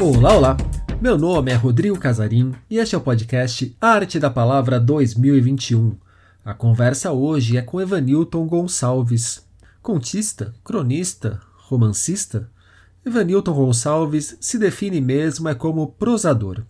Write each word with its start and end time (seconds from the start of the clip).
Olá, 0.00 0.34
olá! 0.34 0.56
Meu 0.98 1.18
nome 1.18 1.52
é 1.52 1.54
Rodrigo 1.54 1.98
Casarim 1.98 2.54
e 2.70 2.78
este 2.78 2.94
é 2.94 2.98
o 2.98 3.02
podcast 3.02 3.76
Arte 3.78 4.18
da 4.18 4.30
Palavra 4.30 4.80
2021. 4.80 5.94
A 6.42 6.54
conversa 6.54 7.12
hoje 7.12 7.58
é 7.58 7.60
com 7.60 7.78
Evanilton 7.78 8.46
Gonçalves. 8.46 9.46
Contista, 9.82 10.54
cronista, 10.64 11.38
romancista? 11.54 12.48
Evanilton 13.04 13.52
Gonçalves 13.52 14.38
se 14.40 14.58
define 14.58 15.02
mesmo 15.02 15.50
é 15.50 15.54
como 15.54 15.88
prosador. 15.88 16.62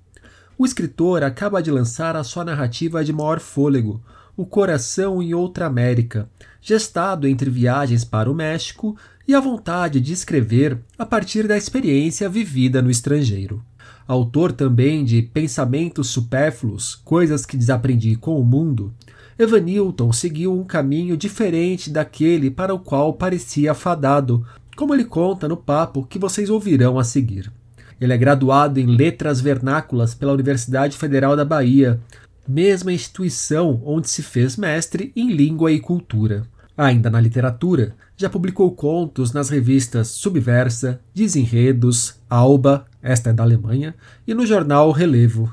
O 0.58 0.66
escritor 0.66 1.22
acaba 1.22 1.62
de 1.62 1.70
lançar 1.70 2.16
a 2.16 2.24
sua 2.24 2.44
narrativa 2.44 3.04
de 3.04 3.12
maior 3.12 3.38
fôlego, 3.38 4.02
O 4.36 4.44
Coração 4.44 5.22
em 5.22 5.34
Outra 5.34 5.66
América, 5.66 6.28
gestado 6.60 7.28
entre 7.28 7.48
viagens 7.48 8.04
para 8.04 8.28
o 8.28 8.34
México 8.34 8.96
e 9.30 9.34
a 9.34 9.38
vontade 9.38 10.00
de 10.00 10.12
escrever 10.12 10.76
a 10.98 11.06
partir 11.06 11.46
da 11.46 11.56
experiência 11.56 12.28
vivida 12.28 12.82
no 12.82 12.90
estrangeiro. 12.90 13.62
Autor 14.04 14.50
também 14.50 15.04
de 15.04 15.22
Pensamentos 15.22 16.08
Supérfluos, 16.08 16.96
Coisas 17.04 17.46
que 17.46 17.56
Desaprendi 17.56 18.16
com 18.16 18.40
o 18.40 18.44
Mundo, 18.44 18.92
Evanilton 19.38 20.12
seguiu 20.12 20.52
um 20.52 20.64
caminho 20.64 21.16
diferente 21.16 21.90
daquele 21.90 22.50
para 22.50 22.74
o 22.74 22.80
qual 22.80 23.12
parecia 23.12 23.72
fadado, 23.72 24.44
como 24.74 24.92
ele 24.92 25.04
conta 25.04 25.46
no 25.46 25.56
papo 25.56 26.04
que 26.04 26.18
vocês 26.18 26.50
ouvirão 26.50 26.98
a 26.98 27.04
seguir. 27.04 27.52
Ele 28.00 28.12
é 28.12 28.18
graduado 28.18 28.80
em 28.80 28.86
Letras 28.86 29.40
Vernáculas 29.40 30.12
pela 30.12 30.32
Universidade 30.32 30.96
Federal 30.96 31.36
da 31.36 31.44
Bahia, 31.44 32.00
mesma 32.48 32.92
instituição 32.92 33.80
onde 33.84 34.10
se 34.10 34.24
fez 34.24 34.56
mestre 34.56 35.12
em 35.14 35.30
Língua 35.30 35.70
e 35.70 35.78
Cultura. 35.78 36.42
Ainda 36.76 37.08
na 37.10 37.20
literatura, 37.20 37.94
já 38.20 38.28
publicou 38.28 38.70
contos 38.70 39.32
nas 39.32 39.48
revistas 39.48 40.08
Subversa, 40.08 41.00
Desenredos, 41.14 42.16
Alba, 42.28 42.84
esta 43.00 43.30
é 43.30 43.32
da 43.32 43.42
Alemanha, 43.42 43.94
e 44.26 44.34
no 44.34 44.44
jornal 44.44 44.92
Relevo. 44.92 45.50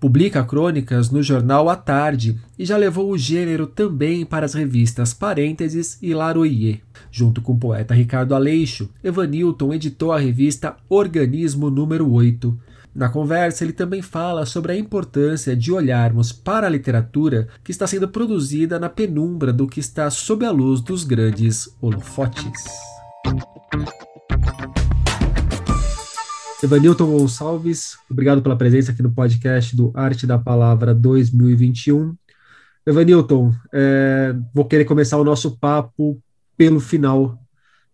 Publica 0.00 0.42
crônicas 0.42 1.10
no 1.10 1.22
jornal 1.22 1.68
à 1.68 1.76
tarde 1.76 2.40
e 2.58 2.64
já 2.64 2.74
levou 2.78 3.10
o 3.10 3.18
gênero 3.18 3.66
também 3.66 4.24
para 4.24 4.46
as 4.46 4.54
revistas 4.54 5.12
Parênteses 5.12 5.98
e 6.00 6.14
Laroyer. 6.14 6.80
Junto 7.10 7.42
com 7.42 7.52
o 7.52 7.58
poeta 7.58 7.92
Ricardo 7.92 8.34
Aleixo, 8.34 8.88
Evanilton 9.04 9.74
editou 9.74 10.10
a 10.10 10.18
revista 10.18 10.74
Organismo 10.88 11.68
número 11.68 12.10
8. 12.10 12.58
Na 12.96 13.10
conversa, 13.10 13.62
ele 13.62 13.74
também 13.74 14.00
fala 14.00 14.46
sobre 14.46 14.72
a 14.72 14.74
importância 14.74 15.54
de 15.54 15.70
olharmos 15.70 16.32
para 16.32 16.66
a 16.66 16.70
literatura 16.70 17.46
que 17.62 17.70
está 17.70 17.86
sendo 17.86 18.08
produzida 18.08 18.78
na 18.78 18.88
penumbra 18.88 19.52
do 19.52 19.66
que 19.66 19.80
está 19.80 20.08
sob 20.08 20.46
a 20.46 20.50
luz 20.50 20.80
dos 20.80 21.04
grandes 21.04 21.68
holofotes. 21.78 22.64
Evanilton 26.62 27.04
Gonçalves, 27.04 27.98
obrigado 28.10 28.40
pela 28.40 28.56
presença 28.56 28.92
aqui 28.92 29.02
no 29.02 29.12
podcast 29.12 29.76
do 29.76 29.92
Arte 29.94 30.26
da 30.26 30.38
Palavra 30.38 30.94
2021. 30.94 32.16
Evanilton, 32.86 33.52
é, 33.74 34.34
vou 34.54 34.64
querer 34.64 34.86
começar 34.86 35.18
o 35.18 35.24
nosso 35.24 35.58
papo 35.58 36.18
pelo 36.56 36.80
final. 36.80 37.38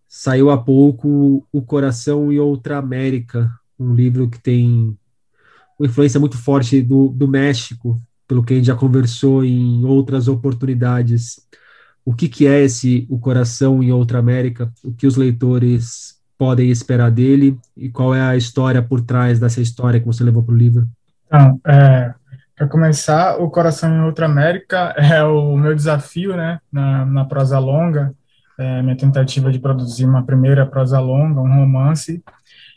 Saiu 0.07 0.49
há 0.49 0.57
pouco 0.57 1.45
O 1.51 1.61
Coração 1.61 2.31
e 2.31 2.39
Outra 2.39 2.77
América, 2.77 3.51
um 3.79 3.93
livro 3.93 4.29
que 4.29 4.39
tem 4.39 4.97
uma 5.79 5.87
influência 5.87 6.19
muito 6.19 6.37
forte 6.37 6.81
do, 6.81 7.09
do 7.09 7.27
México, 7.27 7.99
pelo 8.27 8.43
que 8.43 8.53
a 8.53 8.55
gente 8.55 8.67
já 8.67 8.75
conversou 8.75 9.43
em 9.43 9.83
outras 9.85 10.27
oportunidades. 10.27 11.41
O 12.05 12.13
que, 12.13 12.27
que 12.27 12.47
é 12.47 12.61
esse 12.61 13.05
O 13.09 13.19
Coração 13.19 13.81
em 13.81 13.91
Outra 13.91 14.19
América? 14.19 14.71
O 14.83 14.93
que 14.93 15.07
os 15.07 15.15
leitores 15.15 16.21
podem 16.37 16.69
esperar 16.69 17.11
dele 17.11 17.57
e 17.75 17.89
qual 17.89 18.13
é 18.13 18.21
a 18.21 18.35
história 18.35 18.81
por 18.81 19.01
trás 19.01 19.39
dessa 19.39 19.61
história 19.61 19.99
que 19.99 20.05
você 20.05 20.23
levou 20.23 20.43
para 20.43 20.53
o 20.53 20.57
livro? 20.57 20.87
Então, 21.27 21.59
é, 21.65 22.13
para 22.55 22.67
começar, 22.67 23.37
O 23.37 23.49
Coração 23.49 23.93
em 23.93 24.01
Outra 24.01 24.25
América 24.25 24.93
é 24.97 25.23
o 25.23 25.55
meu 25.57 25.73
desafio 25.73 26.35
né, 26.35 26.59
na, 26.71 27.05
na 27.05 27.25
prosa 27.25 27.59
longa, 27.59 28.13
é 28.57 28.81
minha 28.81 28.95
tentativa 28.95 29.51
de 29.51 29.59
produzir 29.59 30.05
uma 30.05 30.23
primeira 30.23 30.65
prosa 30.65 30.99
longa, 30.99 31.41
um 31.41 31.55
romance, 31.55 32.23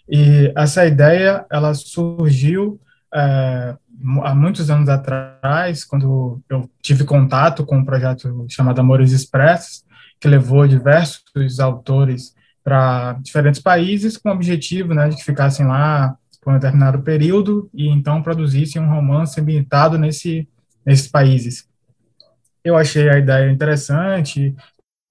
e 0.09 0.53
essa 0.56 0.87
ideia 0.87 1.44
ela 1.50 1.75
surgiu 1.75 2.81
é, 3.15 3.77
há 4.22 4.34
muitos 4.34 4.71
anos 4.71 4.89
atrás, 4.89 5.84
quando 5.84 6.41
eu 6.49 6.71
tive 6.83 7.05
contato 7.05 7.65
com 7.65 7.78
um 7.78 7.84
projeto 7.84 8.47
chamado 8.49 8.81
Amores 8.81 9.12
Expressos, 9.12 9.84
que 10.21 10.28
levou 10.28 10.66
diversos 10.66 11.61
autores 11.61 12.34
para 12.62 13.15
diferentes 13.22 13.61
países 13.61 14.16
com 14.16 14.28
o 14.28 14.33
objetivo 14.33 14.93
né, 14.93 15.09
de 15.09 15.16
que 15.16 15.25
ficassem 15.25 15.66
lá 15.66 16.16
por 16.43 16.53
um 16.53 16.55
determinado 16.59 17.03
período 17.03 17.69
e 17.75 17.89
então 17.89 18.22
produzissem 18.22 18.81
um 18.81 18.89
romance 18.89 19.41
ambientado 19.41 19.99
nesse, 19.99 20.49
nesses 20.84 21.09
países. 21.09 21.69
Eu 22.65 22.77
achei 22.77 23.09
a 23.09 23.19
ideia 23.19 23.50
interessante, 23.50 24.55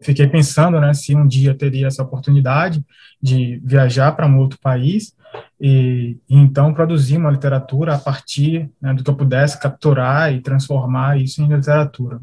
fiquei 0.01 0.27
pensando 0.27 0.79
né, 0.79 0.93
se 0.93 1.15
um 1.15 1.27
dia 1.27 1.53
teria 1.53 1.87
essa 1.87 2.03
oportunidade 2.03 2.83
de 3.21 3.61
viajar 3.63 4.11
para 4.11 4.27
um 4.27 4.37
outro 4.39 4.59
país 4.59 5.15
e, 5.59 6.17
e, 6.29 6.35
então 6.37 6.73
produzir 6.73 7.17
uma 7.17 7.31
literatura 7.31 7.95
a 7.95 7.97
partir 7.97 8.69
né, 8.81 8.93
do 8.93 9.03
que 9.03 9.09
eu 9.09 9.15
pudesse 9.15 9.59
capturar 9.59 10.33
e 10.33 10.41
transformar 10.41 11.19
isso 11.19 11.41
em 11.41 11.47
literatura. 11.47 12.19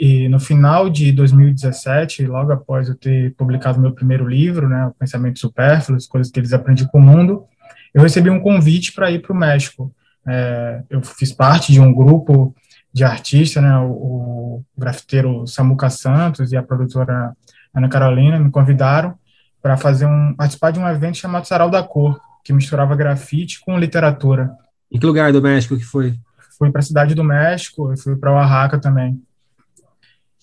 E 0.00 0.28
no 0.28 0.40
final 0.40 0.88
de 0.88 1.12
2017, 1.12 2.24
logo 2.26 2.52
após 2.52 2.88
eu 2.88 2.94
ter 2.94 3.34
publicado 3.34 3.80
meu 3.80 3.92
primeiro 3.92 4.26
livro, 4.26 4.68
né, 4.68 4.86
o 4.86 4.94
Pensamento 4.94 5.38
Supérfluo, 5.38 5.98
coisas 6.08 6.32
que 6.32 6.40
eles 6.40 6.52
aprendem 6.52 6.86
com 6.86 6.98
o 6.98 7.02
mundo, 7.02 7.44
eu 7.92 8.02
recebi 8.02 8.30
um 8.30 8.40
convite 8.40 8.92
para 8.92 9.10
ir 9.10 9.20
para 9.20 9.32
o 9.32 9.36
México. 9.36 9.92
É, 10.26 10.82
eu 10.88 11.02
fiz 11.02 11.32
parte 11.32 11.72
de 11.72 11.80
um 11.80 11.92
grupo 11.92 12.54
de 12.92 13.04
artistas, 13.04 13.62
né, 13.62 13.76
o, 13.78 13.90
o 13.90 14.64
grafiteiro 14.76 15.46
Samuca 15.46 15.88
Santos 15.88 16.52
e 16.52 16.56
a 16.56 16.62
produtora 16.62 17.34
Ana 17.74 17.88
Carolina 17.88 18.38
me 18.38 18.50
convidaram 18.50 19.14
para 19.62 19.76
fazer 19.76 20.06
um 20.06 20.34
participar 20.34 20.72
de 20.72 20.80
um 20.80 20.88
evento 20.88 21.16
chamado 21.16 21.46
Sarau 21.46 21.70
da 21.70 21.82
Cor, 21.82 22.20
que 22.44 22.52
misturava 22.52 22.96
grafite 22.96 23.60
com 23.60 23.78
literatura. 23.78 24.50
Em 24.90 24.98
que 24.98 25.06
lugar 25.06 25.32
do 25.32 25.40
México 25.40 25.76
que 25.76 25.84
foi? 25.84 26.14
Fui 26.58 26.70
para 26.70 26.80
a 26.80 26.84
cidade 26.84 27.14
do 27.14 27.24
México, 27.24 27.92
e 27.92 27.96
fui 27.96 28.16
para 28.16 28.32
Oaxaca 28.32 28.78
também. 28.78 29.22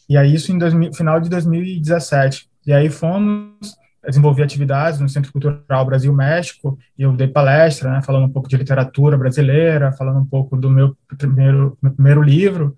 E 0.07 0.17
aí 0.17 0.33
isso 0.33 0.51
em 0.51 0.57
2000, 0.57 0.93
final 0.93 1.19
de 1.19 1.29
2017. 1.29 2.49
E 2.65 2.73
aí 2.73 2.89
fomos 2.89 3.77
desenvolver 4.07 4.43
atividades 4.43 4.99
no 4.99 5.09
Centro 5.09 5.31
Cultural 5.31 5.85
Brasil-México, 5.85 6.77
e 6.97 7.03
eu 7.03 7.13
dei 7.13 7.27
palestra, 7.27 7.91
né, 7.91 8.01
falando 8.01 8.25
um 8.25 8.31
pouco 8.31 8.47
de 8.47 8.57
literatura 8.57 9.17
brasileira, 9.17 9.91
falando 9.93 10.19
um 10.19 10.25
pouco 10.25 10.55
do 10.55 10.69
meu 10.69 10.95
primeiro, 11.17 11.77
meu 11.81 11.91
primeiro 11.91 12.21
livro, 12.21 12.75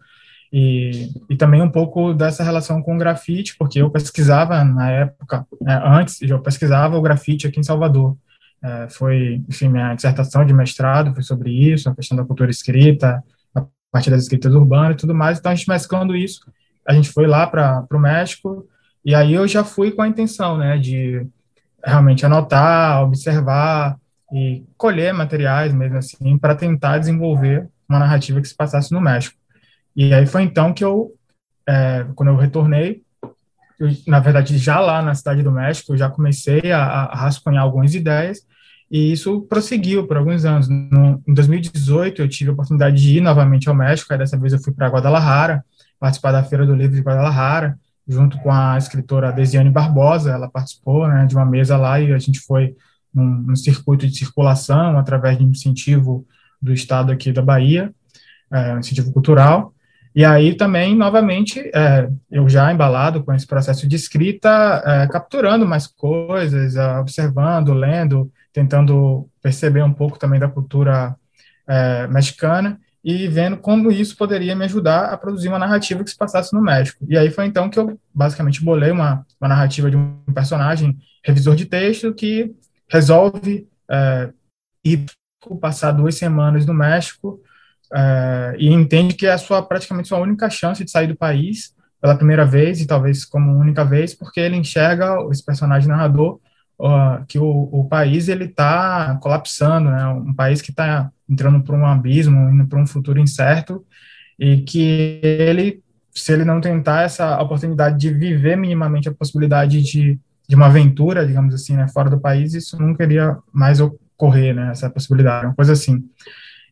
e, 0.52 1.10
e 1.30 1.36
também 1.38 1.62
um 1.62 1.70
pouco 1.70 2.14
dessa 2.14 2.44
relação 2.44 2.82
com 2.82 2.96
o 2.96 2.98
grafite, 2.98 3.56
porque 3.58 3.82
eu 3.82 3.90
pesquisava 3.90 4.64
na 4.64 4.90
época, 4.90 5.46
né, 5.62 5.82
antes, 5.86 6.22
eu 6.22 6.42
pesquisava 6.42 6.98
o 6.98 7.02
grafite 7.02 7.48
aqui 7.48 7.60
em 7.60 7.64
Salvador. 7.64 8.18
É, 8.64 8.90
foi, 8.90 9.44
enfim, 9.50 9.70
minha 9.70 9.96
dissertação 9.96 10.46
de 10.46 10.54
mestrado 10.54 11.14
foi 11.14 11.24
sobre 11.24 11.52
isso, 11.52 11.90
a 11.90 11.96
questão 11.96 12.18
da 12.18 12.26
cultura 12.26 12.52
escrita, 12.52 13.24
a 13.56 13.66
partir 13.92 14.10
das 14.10 14.24
escritas 14.24 14.54
urbanas 14.54 14.96
e 14.96 14.98
tudo 14.98 15.16
mais, 15.16 15.40
então 15.40 15.52
a 15.52 15.56
gente 15.56 15.68
mesclando 15.68 16.16
isso, 16.16 16.42
a 16.88 16.94
gente 16.94 17.10
foi 17.10 17.28
lá 17.28 17.48
para 17.48 17.86
o 17.92 18.00
México, 18.00 18.68
e 19.04 19.16
aí 19.16 19.34
eu 19.34 19.48
já 19.48 19.64
fui 19.64 19.92
com 19.92 20.02
a 20.02 20.08
intenção, 20.08 20.58
né, 20.58 20.78
de 20.78 21.26
realmente 21.84 22.26
anotar, 22.26 23.04
observar 23.04 23.98
e 24.32 24.64
colher 24.78 25.14
materiais 25.14 25.74
mesmo 25.74 25.98
assim, 25.98 26.38
para 26.38 26.56
tentar 26.56 27.00
desenvolver 27.00 27.68
uma 27.90 28.00
narrativa 28.00 28.40
que 28.40 28.48
se 28.48 28.56
passasse 28.56 28.92
no 28.92 29.02
México. 29.02 29.36
E 29.96 30.14
aí 30.14 30.26
foi 30.26 30.44
então 30.44 30.74
que 30.74 30.84
eu, 30.84 31.14
é, 31.68 32.06
quando 32.16 32.30
eu 32.30 32.38
retornei, 32.38 33.02
eu, 33.80 33.90
na 34.08 34.20
verdade, 34.20 34.58
já 34.58 34.80
lá 34.80 35.02
na 35.02 35.16
Cidade 35.16 35.42
do 35.42 35.52
México, 35.52 35.94
eu 35.94 35.98
já 35.98 36.10
comecei 36.10 36.72
a, 36.72 36.84
a 36.84 37.16
rascunhar 37.16 37.64
algumas 37.64 37.94
ideias, 37.96 38.46
e 38.90 39.12
isso 39.12 39.42
prosseguiu 39.44 40.06
por 40.06 40.18
alguns 40.18 40.46
anos. 40.46 40.68
No, 40.68 41.22
em 41.26 41.34
2018, 41.34 42.22
eu 42.22 42.30
tive 42.30 42.50
a 42.50 42.54
oportunidade 42.54 43.02
de 43.02 43.18
ir 43.18 43.22
novamente 43.22 43.68
ao 43.68 43.76
México, 43.76 44.12
aí 44.12 44.20
dessa 44.20 44.38
vez 44.38 44.54
eu 44.54 44.60
fui 44.60 44.74
para 44.74 44.90
Guadalajara, 44.90 45.64
participar 46.00 46.32
da 46.34 46.44
Feira 46.44 46.66
do 46.66 46.76
Livro 46.76 46.96
de 46.96 47.02
Guadalajara, 47.02 47.80
junto 48.08 48.38
com 48.40 48.52
a 48.52 48.78
escritora 48.78 49.32
Desiane 49.32 49.70
Barbosa, 49.70 50.32
ela 50.32 50.50
participou 50.50 51.08
né, 51.08 51.26
de 51.26 51.36
uma 51.36 51.46
mesa 51.46 51.78
lá 51.78 52.00
e 52.00 52.14
a 52.14 52.18
gente 52.18 52.40
foi 52.40 52.76
num, 53.14 53.26
num, 53.26 53.56
circuito 53.56 54.08
de 54.08 54.18
circulação 54.18 54.98
através 54.98 55.38
de 55.38 55.44
incentivo 55.44 56.26
do 56.62 56.74
estado 56.74 57.12
aqui 57.12 57.32
da 57.32 57.42
Bahia, 57.42 57.94
é, 58.52 58.74
um 58.74 58.80
incentivo 58.80 59.12
cultural, 59.12 59.74
e 60.14 60.26
aí 60.26 60.56
também, 60.56 60.96
novamente, 60.96 61.60
é, 61.74 62.10
eu 62.30 62.48
já 62.50 62.72
embalado 62.72 63.24
com 63.24 63.34
esse 63.34 63.48
processo 63.48 63.88
de 63.88 63.96
escrita, 63.96 64.84
é, 64.86 65.08
capturando 65.08 65.66
mais 65.66 65.88
coisas, 65.88 66.76
é, 66.76 67.00
observando, 67.00 67.74
lendo, 67.74 68.30
tentando 68.52 69.30
perceber 69.42 69.84
um 69.84 69.94
pouco 69.94 70.20
também 70.20 70.40
da 70.40 70.50
cultura 70.50 71.16
é, 71.66 72.08
mexicana, 72.08 72.78
e 73.04 73.28
vendo 73.28 73.58
como 73.58 73.92
isso 73.92 74.16
poderia 74.16 74.56
me 74.56 74.66
ajudar 74.66 75.06
a 75.06 75.18
produzir 75.18 75.48
uma 75.48 75.58
narrativa 75.58 76.04
que 76.04 76.10
se 76.12 76.18
passasse 76.18 76.54
no 76.54 76.62
México. 76.62 77.04
E 77.10 77.18
aí 77.18 77.32
foi 77.32 77.46
então 77.46 77.70
que 77.70 77.80
eu 77.80 78.00
basicamente 78.14 78.64
bolei 78.64 78.92
uma, 78.92 79.26
uma 79.40 79.48
narrativa 79.48 79.90
de 79.90 79.98
um 79.98 80.22
personagem 80.34 80.98
revisor 81.24 81.56
de 81.56 81.66
texto 81.66 82.14
que 82.14 82.54
resolve 82.88 83.68
é, 83.90 84.30
ir 84.84 85.06
passar 85.60 85.92
duas 85.92 86.16
semanas 86.16 86.66
no 86.66 86.74
México 86.74 87.42
é, 87.94 88.56
e 88.60 88.72
entende 88.72 89.16
que 89.16 89.26
é 89.26 89.32
a 89.32 89.38
sua 89.38 89.62
praticamente 89.64 90.08
sua 90.08 90.20
única 90.20 90.50
chance 90.50 90.84
de 90.84 90.92
sair 90.92 91.08
do 91.08 91.16
país 91.16 91.74
pela 92.00 92.16
primeira 92.16 92.46
vez 92.46 92.82
e 92.82 92.88
talvez 92.88 93.26
como 93.26 93.58
única 93.58 93.84
vez, 93.84 94.14
porque 94.14 94.40
ele 94.40 94.56
enxerga 94.56 95.16
esse 95.32 95.44
personagem 95.44 95.90
narrador 95.90 96.40
que 97.28 97.38
o, 97.38 97.70
o, 97.72 97.86
país 97.86 98.28
ele 98.28 98.46
está 98.46 99.18
colapsando, 99.22 99.90
né? 99.90 100.08
Um 100.08 100.34
país 100.34 100.62
que 100.62 100.72
está 100.72 101.12
entrando 101.30 101.62
para 101.62 101.76
um 101.76 101.86
abismo, 101.86 102.50
indo 102.50 102.66
para 102.66 102.80
um 102.80 102.88
futuro 102.88 103.20
incerto 103.20 103.86
e 104.40 104.62
que 104.62 105.20
ele, 105.24 105.84
se 106.12 106.34
ele 106.34 106.44
não 106.44 106.60
tentar 106.60 107.04
essa 107.04 107.40
oportunidade 107.40 108.00
de 108.00 108.12
viver 108.12 108.58
minimamente 108.58 109.08
a 109.08 109.14
possibilidade 109.14 109.82
de, 109.82 110.20
de 110.48 110.56
uma 110.56 110.66
aventura, 110.66 111.26
digamos 111.26 111.54
assim, 111.54 111.76
né, 111.76 111.88
fora 111.88 112.10
do 112.10 112.20
país, 112.20 112.54
isso 112.56 112.82
nunca 112.82 113.04
iria 113.04 113.38
mais 113.54 113.80
ocorrer, 113.80 114.56
né? 114.56 114.72
Essa 114.72 114.90
possibilidade, 114.90 115.46
uma 115.46 115.56
coisa 115.56 115.74
assim. 115.74 116.04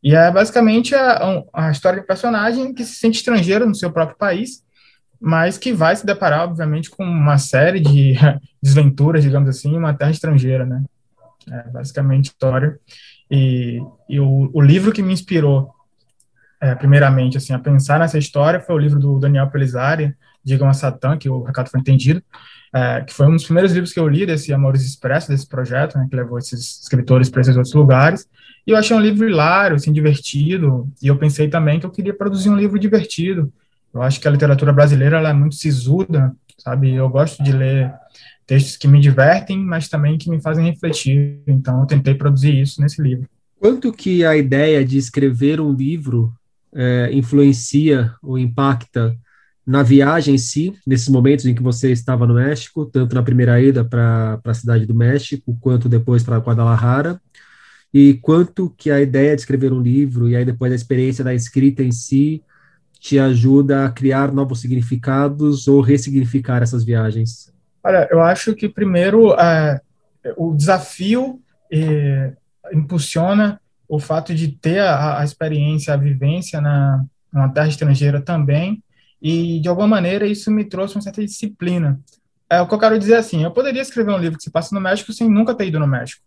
E 0.02 0.16
é 0.16 0.32
basicamente 0.32 0.96
a, 0.96 1.44
a 1.54 1.72
história 1.72 2.00
de 2.00 2.04
um 2.04 2.08
personagem 2.08 2.74
que 2.74 2.84
se 2.84 2.96
sente 2.96 3.18
estrangeiro 3.18 3.68
no 3.68 3.76
seu 3.76 3.92
próprio 3.92 4.18
país 4.18 4.64
mas 5.20 5.58
que 5.58 5.74
vai 5.74 5.96
se 5.96 6.06
deparar, 6.06 6.44
obviamente, 6.44 6.90
com 6.90 7.04
uma 7.04 7.38
série 7.38 7.80
de 7.80 8.16
desventuras, 8.62 9.24
digamos 9.24 9.50
assim, 9.50 9.76
uma 9.76 9.94
terra 9.94 10.12
estrangeira, 10.12 10.66
né? 10.66 10.84
É 11.52 11.70
basicamente 11.70 12.28
história. 12.28 12.80
E, 13.30 13.80
e 14.08 14.20
o, 14.20 14.50
o, 14.54 14.62
livro 14.62 14.92
que 14.92 15.02
me 15.02 15.14
inspirou, 15.14 15.72
é, 16.62 16.74
primeiramente, 16.76 17.38
assim, 17.38 17.54
a 17.54 17.60
pensar 17.60 18.00
nessa 18.00 18.18
história 18.18 18.60
foi 18.60 18.76
o 18.76 18.80
livro 18.80 19.00
do 19.00 19.20
Daniel 19.20 19.50
Pelizari, 19.50 20.16
Digam 20.44 20.70
a 20.70 20.74
Satã, 20.74 21.18
que 21.18 21.30
o 21.30 21.44
recado 21.44 21.70
foi 21.70 21.80
entendido, 21.80 22.24
é, 22.74 23.02
que 23.02 23.14
foi 23.14 23.28
um 23.28 23.34
dos 23.34 23.44
primeiros 23.44 23.74
livros 23.74 23.92
que 23.92 24.00
eu 24.00 24.08
li 24.08 24.26
desse 24.26 24.54
Amores 24.54 24.86
Expresso, 24.86 25.30
desse 25.30 25.48
projeto, 25.48 25.98
né, 25.98 26.08
que 26.10 26.16
levou 26.16 26.38
esses 26.38 26.82
escritores 26.82 27.30
para 27.30 27.42
esses 27.42 27.56
outros 27.56 27.74
lugares. 27.74 28.28
E 28.66 28.72
eu 28.72 28.78
achei 28.78 28.96
um 28.96 29.02
livro 29.02 29.28
hilário, 29.28 29.76
assim, 29.76 29.92
divertido, 29.92 30.88
e 31.02 31.08
eu 31.08 31.18
pensei 31.18 31.50
também 31.50 31.80
que 31.80 31.86
eu 31.86 31.92
queria 31.92 32.14
produzir 32.14 32.50
um 32.50 32.56
livro 32.56 32.80
divertido, 32.80 33.52
eu 33.94 34.02
acho 34.02 34.20
que 34.20 34.28
a 34.28 34.32
literatura 34.32 34.72
brasileira 34.72 35.18
ela 35.18 35.30
é 35.30 35.34
muito 35.34 35.56
sisuda, 35.56 36.36
sabe? 36.58 36.94
Eu 36.94 37.10
gosto 37.10 37.44
de 37.44 37.52
ler 37.52 37.94
textos 38.46 38.78
que 38.78 38.88
me 38.88 39.00
divertem, 39.00 39.58
mas 39.58 39.88
também 39.88 40.18
que 40.18 40.30
me 40.30 40.42
fazem 40.42 40.66
refletir. 40.66 41.40
Então, 41.48 41.82
eu 41.82 41.86
tentei 41.86 42.16
produzir 42.16 42.60
isso 42.60 42.82
nesse 42.82 43.02
livro. 43.02 43.28
Quanto 43.60 43.92
que 43.92 44.24
a 44.24 44.36
ideia 44.36 44.84
de 44.86 44.98
escrever 44.98 45.60
um 45.60 45.74
livro 45.74 46.34
é, 46.74 47.10
influencia 47.12 48.14
ou 48.22 48.38
impacta 48.38 49.16
na 49.66 49.84
viagem 49.84 50.34
em 50.34 50.38
si, 50.38 50.74
nesses 50.86 51.10
momentos 51.10 51.46
em 51.46 51.54
que 51.54 51.62
você 51.62 51.92
estava 51.92 52.26
no 52.26 52.36
México, 52.36 52.86
tanto 52.86 53.14
na 53.14 53.22
primeira 53.22 53.62
ida 53.62 53.86
para 53.86 54.40
a 54.44 54.54
cidade 54.54 54.86
do 54.86 54.96
México, 54.96 55.56
quanto 55.62 55.88
depois 55.88 56.24
para 56.24 56.38
Guadalajara, 56.38 57.22
e 57.94 58.16
quanto 58.16 58.74
que 58.78 58.90
a 58.90 59.00
ideia 59.00 59.36
de 59.36 59.42
escrever 59.42 59.72
um 59.72 59.82
livro 59.82 60.28
e 60.28 60.36
aí 60.36 60.46
depois 60.46 60.72
a 60.72 60.76
experiência 60.76 61.24
da 61.24 61.34
escrita 61.34 61.84
em 61.84 61.92
si 61.92 62.42
te 63.00 63.18
ajuda 63.18 63.86
a 63.86 63.92
criar 63.92 64.32
novos 64.32 64.60
significados 64.60 65.68
ou 65.68 65.82
ressignificar 65.82 66.62
essas 66.62 66.84
viagens? 66.84 67.52
Olha, 67.84 68.08
eu 68.12 68.22
acho 68.22 68.54
que 68.54 68.68
primeiro 68.68 69.34
é, 69.34 69.82
o 70.36 70.54
desafio 70.54 71.42
é, 71.72 72.34
impulsiona 72.74 73.60
o 73.88 74.00
fato 74.00 74.36
de 74.36 74.50
ter 74.50 74.80
a, 74.80 75.20
a 75.20 75.24
experiência, 75.24 75.94
a 75.94 75.98
vivência 75.98 76.60
na 76.62 77.04
uma 77.32 77.50
terra 77.50 77.68
estrangeira 77.68 78.20
também, 78.20 78.84
e 79.22 79.60
de 79.60 79.68
alguma 79.68 79.88
maneira 79.88 80.26
isso 80.26 80.50
me 80.50 80.66
trouxe 80.66 80.96
uma 80.96 81.02
certa 81.02 81.24
disciplina. 81.24 82.00
É 82.50 82.60
o 82.60 82.68
que 82.68 82.74
eu 82.74 82.80
quero 82.80 82.98
dizer 82.98 83.16
assim, 83.16 83.44
eu 83.44 83.52
poderia 83.52 83.82
escrever 83.82 84.12
um 84.12 84.18
livro 84.18 84.38
que 84.38 84.44
se 84.44 84.50
passa 84.50 84.74
no 84.74 84.82
México 84.82 85.14
sem 85.14 85.30
nunca 85.30 85.54
ter 85.54 85.68
ido 85.68 85.80
no 85.80 85.86
México. 85.86 86.24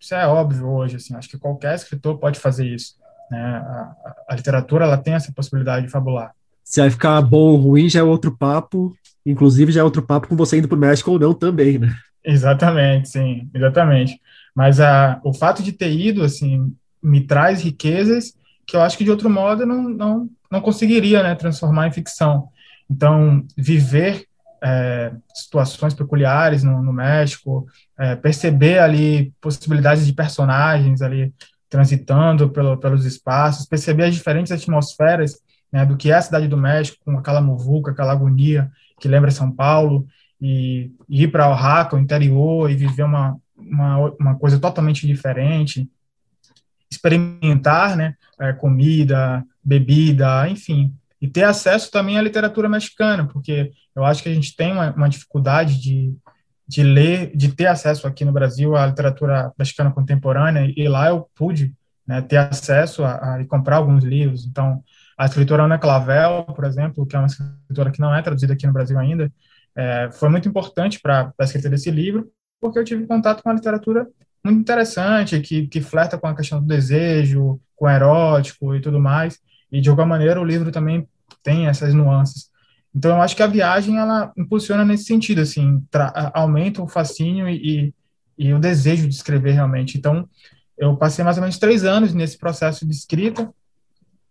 Isso 0.00 0.14
é 0.14 0.26
óbvio 0.26 0.66
hoje, 0.68 0.96
assim, 0.96 1.14
acho 1.14 1.28
que 1.28 1.38
qualquer 1.38 1.74
escritor 1.74 2.18
pode 2.18 2.38
fazer 2.38 2.66
isso. 2.66 2.94
Né? 3.30 3.38
A, 3.38 4.14
a, 4.28 4.34
literatura 4.34 4.84
ela 4.84 4.96
tem 4.96 5.14
essa 5.14 5.32
possibilidade 5.32 5.86
de 5.86 5.92
fabular. 5.92 6.32
Se 6.64 6.80
vai 6.80 6.90
ficar 6.90 7.20
bom 7.22 7.50
ou 7.52 7.56
ruim 7.56 7.88
já 7.88 8.00
é 8.00 8.02
outro 8.02 8.36
papo, 8.36 8.96
inclusive 9.24 9.72
já 9.72 9.80
é 9.80 9.84
outro 9.84 10.02
papo 10.02 10.28
com 10.28 10.36
você 10.36 10.58
indo 10.58 10.68
para 10.68 10.76
o 10.76 10.80
México 10.80 11.10
ou 11.10 11.18
não 11.18 11.32
também, 11.34 11.78
né? 11.78 11.94
Exatamente, 12.24 13.08
sim, 13.08 13.48
exatamente. 13.54 14.20
Mas 14.54 14.80
a, 14.80 15.20
o 15.22 15.32
fato 15.32 15.62
de 15.62 15.72
ter 15.72 15.92
ido, 15.92 16.24
assim, 16.24 16.74
me 17.02 17.20
traz 17.20 17.62
riquezas 17.62 18.34
que 18.66 18.74
eu 18.74 18.82
acho 18.82 18.98
que 18.98 19.04
de 19.04 19.10
outro 19.10 19.30
modo 19.30 19.64
não, 19.64 19.88
não, 19.88 20.30
não 20.50 20.60
conseguiria 20.60 21.22
né, 21.22 21.34
transformar 21.36 21.86
em 21.86 21.92
ficção. 21.92 22.48
Então, 22.90 23.44
viver 23.56 24.26
é, 24.62 25.12
situações 25.32 25.94
peculiares 25.94 26.64
no, 26.64 26.82
no 26.82 26.92
México, 26.92 27.66
é, 27.98 28.16
perceber 28.16 28.78
ali 28.78 29.32
possibilidades 29.40 30.04
de 30.04 30.12
personagens 30.12 31.02
ali 31.02 31.32
transitando 31.68 32.50
pelo, 32.50 32.76
pelos 32.76 33.04
espaços, 33.04 33.66
perceber 33.66 34.04
as 34.04 34.14
diferentes 34.14 34.52
atmosferas 34.52 35.40
né, 35.72 35.84
do 35.84 35.96
que 35.96 36.10
é 36.10 36.14
a 36.14 36.22
cidade 36.22 36.48
do 36.48 36.56
México, 36.56 36.98
com 37.04 37.18
aquela 37.18 37.40
muvuca, 37.40 37.90
aquela 37.90 38.12
agonia 38.12 38.70
que 39.00 39.08
lembra 39.08 39.30
São 39.30 39.50
Paulo, 39.50 40.06
e, 40.40 40.90
e 41.08 41.24
ir 41.24 41.28
para 41.28 41.48
Oaxaca, 41.48 41.96
o 41.96 41.98
interior, 41.98 42.70
e 42.70 42.76
viver 42.76 43.02
uma, 43.02 43.36
uma, 43.56 43.98
uma 44.18 44.38
coisa 44.38 44.58
totalmente 44.58 45.06
diferente, 45.06 45.88
experimentar 46.90 47.96
né, 47.96 48.14
é, 48.40 48.52
comida, 48.52 49.44
bebida, 49.62 50.48
enfim, 50.48 50.94
e 51.20 51.28
ter 51.28 51.44
acesso 51.44 51.90
também 51.90 52.18
à 52.18 52.22
literatura 52.22 52.68
mexicana, 52.68 53.26
porque 53.26 53.72
eu 53.94 54.04
acho 54.04 54.22
que 54.22 54.28
a 54.28 54.34
gente 54.34 54.54
tem 54.54 54.72
uma, 54.72 54.92
uma 54.92 55.08
dificuldade 55.08 55.80
de, 55.80 56.14
de 56.68 56.82
ler, 56.82 57.36
de 57.36 57.52
ter 57.52 57.66
acesso 57.66 58.06
aqui 58.06 58.24
no 58.24 58.32
Brasil 58.32 58.76
à 58.76 58.86
literatura 58.86 59.52
mexicana 59.58 59.90
contemporânea, 59.90 60.72
e 60.76 60.88
lá 60.88 61.08
eu 61.08 61.28
pude 61.34 61.74
né, 62.06 62.20
ter 62.22 62.36
acesso 62.36 63.04
a, 63.04 63.34
a, 63.34 63.40
e 63.40 63.46
comprar 63.46 63.76
alguns 63.76 64.04
livros. 64.04 64.44
Então, 64.44 64.82
a 65.16 65.26
escritora 65.26 65.64
Ana 65.64 65.78
Clavel, 65.78 66.44
por 66.44 66.64
exemplo, 66.64 67.06
que 67.06 67.16
é 67.16 67.18
uma 67.18 67.26
escritora 67.26 67.90
que 67.90 68.00
não 68.00 68.14
é 68.14 68.20
traduzida 68.20 68.52
aqui 68.52 68.66
no 68.66 68.72
Brasil 68.72 68.98
ainda, 68.98 69.32
é, 69.74 70.10
foi 70.12 70.28
muito 70.28 70.48
importante 70.48 71.00
para 71.00 71.32
a 71.38 71.44
escrita 71.44 71.68
desse 71.68 71.90
livro, 71.90 72.30
porque 72.60 72.78
eu 72.78 72.84
tive 72.84 73.06
contato 73.06 73.42
com 73.42 73.48
uma 73.48 73.54
literatura 73.54 74.06
muito 74.44 74.60
interessante, 74.60 75.40
que, 75.40 75.66
que 75.66 75.80
flerta 75.80 76.16
com 76.16 76.26
a 76.26 76.34
questão 76.34 76.60
do 76.60 76.66
desejo, 76.66 77.60
com 77.74 77.84
o 77.86 77.90
erótico 77.90 78.74
e 78.74 78.80
tudo 78.80 78.98
mais, 78.98 79.38
e 79.70 79.80
de 79.80 79.88
alguma 79.88 80.06
maneira 80.06 80.40
o 80.40 80.44
livro 80.44 80.70
também 80.70 81.06
tem 81.42 81.66
essas 81.66 81.92
nuances. 81.92 82.50
Então, 82.96 83.10
eu 83.10 83.20
acho 83.20 83.36
que 83.36 83.42
a 83.42 83.46
viagem, 83.46 83.98
ela 83.98 84.32
impulsiona 84.38 84.82
nesse 84.82 85.04
sentido, 85.04 85.42
assim, 85.42 85.84
aumenta 86.32 86.82
o 86.82 86.88
fascínio 86.88 87.46
e, 87.46 87.92
e, 88.38 88.54
o 88.54 88.58
desejo 88.58 89.06
de 89.06 89.14
escrever 89.14 89.52
realmente. 89.52 89.98
Então, 89.98 90.26
eu 90.78 90.96
passei 90.96 91.22
mais 91.22 91.36
ou 91.36 91.42
menos 91.42 91.58
três 91.58 91.84
anos 91.84 92.14
nesse 92.14 92.38
processo 92.38 92.86
de 92.86 92.94
escrita 92.94 93.52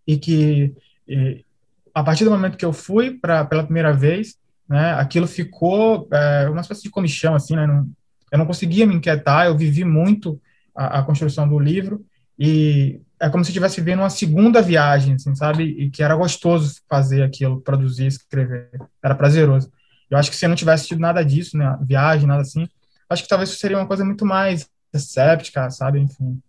e 0.08 0.18
que, 0.18 0.74
e, 1.08 1.46
a 1.94 2.04
partir 2.04 2.24
do 2.24 2.32
momento 2.32 2.58
que 2.58 2.66
eu 2.66 2.74
fui 2.74 3.12
para 3.12 3.46
pela 3.46 3.64
primeira 3.64 3.94
vez, 3.94 4.36
né, 4.68 4.94
aquilo 4.94 5.28
ficou 5.28 6.08
é, 6.12 6.50
uma 6.50 6.62
espécie 6.62 6.82
de 6.82 6.90
comichão, 6.90 7.36
assim, 7.36 7.56
né, 7.56 7.68
não, 7.68 7.88
eu 8.32 8.40
não 8.40 8.48
conseguia 8.48 8.88
me 8.88 8.96
inquietar, 8.96 9.46
eu 9.46 9.56
vivi 9.56 9.86
muito 9.86 10.42
a, 10.76 11.00
a 11.00 11.04
construção 11.04 11.48
do 11.48 11.60
livro 11.60 12.04
e 12.38 13.00
é 13.20 13.30
como 13.30 13.44
se 13.44 13.52
estivesse 13.52 13.80
vivendo 13.80 14.00
uma 14.00 14.10
segunda 14.10 14.62
viagem, 14.62 15.16
assim, 15.16 15.34
sabe? 15.36 15.64
E 15.64 15.90
que 15.90 16.04
era 16.04 16.16
gostoso 16.16 16.82
fazer 16.90 17.24
aquilo, 17.24 17.62
produzir, 17.62 18.08
escrever. 18.08 18.70
Era 19.02 19.16
prazeroso. 19.16 19.72
Eu 20.10 20.18
acho 20.18 20.30
que 20.30 20.36
se 20.36 20.46
eu 20.46 20.50
não 20.50 20.56
tivesse 20.56 20.88
tido 20.88 21.00
nada 21.00 21.24
disso, 21.24 21.58
né? 21.58 21.78
Viagem, 21.82 22.28
nada 22.28 22.42
assim, 22.42 22.68
acho 23.10 23.24
que 23.24 23.30
talvez 23.30 23.50
seria 23.52 23.78
uma 23.78 23.88
coisa 23.88 24.04
muito 24.04 24.26
mais 24.26 24.70
séptica, 24.94 25.70
sabe? 25.70 26.00
Enfim, 26.00 26.40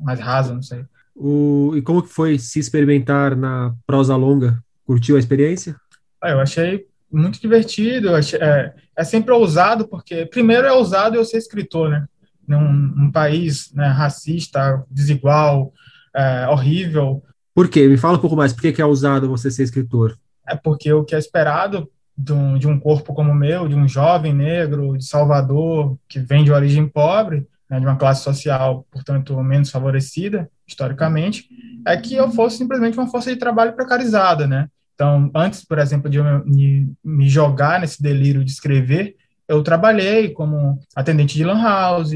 mais 0.00 0.20
rasa, 0.20 0.54
não 0.54 0.62
sei. 0.62 0.84
O, 1.14 1.74
e 1.76 1.82
como 1.82 2.02
que 2.02 2.08
foi 2.08 2.38
se 2.38 2.58
experimentar 2.58 3.36
na 3.36 3.74
prosa 3.86 4.16
longa? 4.16 4.62
Curtiu 4.86 5.16
a 5.16 5.18
experiência? 5.18 5.76
Ah, 6.20 6.30
eu 6.30 6.40
achei 6.40 6.86
muito 7.10 7.40
divertido. 7.40 8.14
Achei, 8.14 8.38
é, 8.40 8.74
é 8.96 9.04
sempre 9.04 9.32
ousado, 9.32 9.86
porque 9.86 10.26
primeiro 10.26 10.66
é 10.66 10.72
ousado 10.72 11.16
eu 11.16 11.24
ser 11.24 11.38
escritor, 11.38 11.90
né? 11.90 12.06
Num, 12.46 12.72
num 12.72 13.12
país 13.12 13.72
né, 13.72 13.86
racista, 13.86 14.84
desigual, 14.90 15.72
é, 16.14 16.48
horrível. 16.48 17.22
Por 17.54 17.68
quê? 17.68 17.86
Me 17.86 17.96
fala 17.96 18.16
um 18.16 18.20
pouco 18.20 18.36
mais. 18.36 18.52
Por 18.52 18.62
que, 18.62 18.72
que 18.72 18.82
é 18.82 18.84
ousado 18.84 19.28
você 19.28 19.50
ser 19.50 19.62
escritor? 19.62 20.18
É 20.46 20.56
porque 20.56 20.92
o 20.92 21.04
que 21.04 21.14
é 21.14 21.18
esperado 21.18 21.88
de 22.16 22.32
um, 22.32 22.58
de 22.58 22.66
um 22.68 22.78
corpo 22.78 23.14
como 23.14 23.32
o 23.32 23.34
meu, 23.34 23.68
de 23.68 23.74
um 23.74 23.88
jovem 23.88 24.32
negro 24.32 24.96
de 24.96 25.04
Salvador, 25.04 25.96
que 26.08 26.18
vem 26.18 26.44
de 26.44 26.52
origem 26.52 26.88
pobre, 26.88 27.46
né, 27.68 27.80
de 27.80 27.86
uma 27.86 27.96
classe 27.96 28.22
social, 28.22 28.86
portanto, 28.90 29.40
menos 29.42 29.70
favorecida, 29.70 30.50
historicamente, 30.66 31.48
é 31.86 31.96
que 31.96 32.14
eu 32.14 32.30
fosse 32.30 32.58
simplesmente 32.58 32.98
uma 32.98 33.08
força 33.08 33.30
de 33.30 33.38
trabalho 33.38 33.72
precarizada, 33.72 34.46
né? 34.46 34.68
Então, 34.94 35.30
antes, 35.34 35.64
por 35.64 35.78
exemplo, 35.78 36.10
de 36.10 36.18
eu 36.18 36.44
me, 36.44 36.92
me 37.02 37.28
jogar 37.28 37.80
nesse 37.80 38.02
delírio 38.02 38.44
de 38.44 38.50
escrever, 38.50 39.16
eu 39.48 39.62
trabalhei 39.62 40.30
como 40.30 40.78
atendente 40.94 41.34
de 41.34 41.44
lan 41.44 41.60
house, 41.60 42.12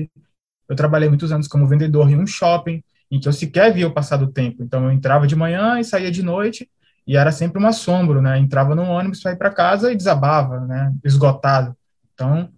eu 0.68 0.76
trabalhei 0.76 1.08
muitos 1.08 1.32
anos 1.32 1.48
como 1.48 1.66
vendedor 1.66 2.10
em 2.10 2.16
um 2.16 2.26
shopping, 2.26 2.82
em 3.10 3.20
que 3.20 3.28
eu 3.28 3.32
sequer 3.32 3.72
via 3.72 3.86
o 3.86 3.92
passar 3.92 4.16
do 4.16 4.26
tempo. 4.26 4.62
Então, 4.62 4.84
eu 4.84 4.92
entrava 4.92 5.26
de 5.26 5.36
manhã 5.36 5.78
e 5.78 5.84
saía 5.84 6.10
de 6.10 6.22
noite, 6.22 6.68
e 7.06 7.16
era 7.16 7.30
sempre 7.30 7.62
um 7.62 7.66
assombro, 7.66 8.20
né? 8.20 8.38
Entrava 8.38 8.74
no 8.74 8.82
ônibus 8.82 9.22
para 9.22 9.32
ir 9.32 9.36
para 9.36 9.50
casa 9.50 9.92
e 9.92 9.96
desabava, 9.96 10.60
né? 10.60 10.92
Esgotado. 11.04 11.76
Então, 12.14 12.48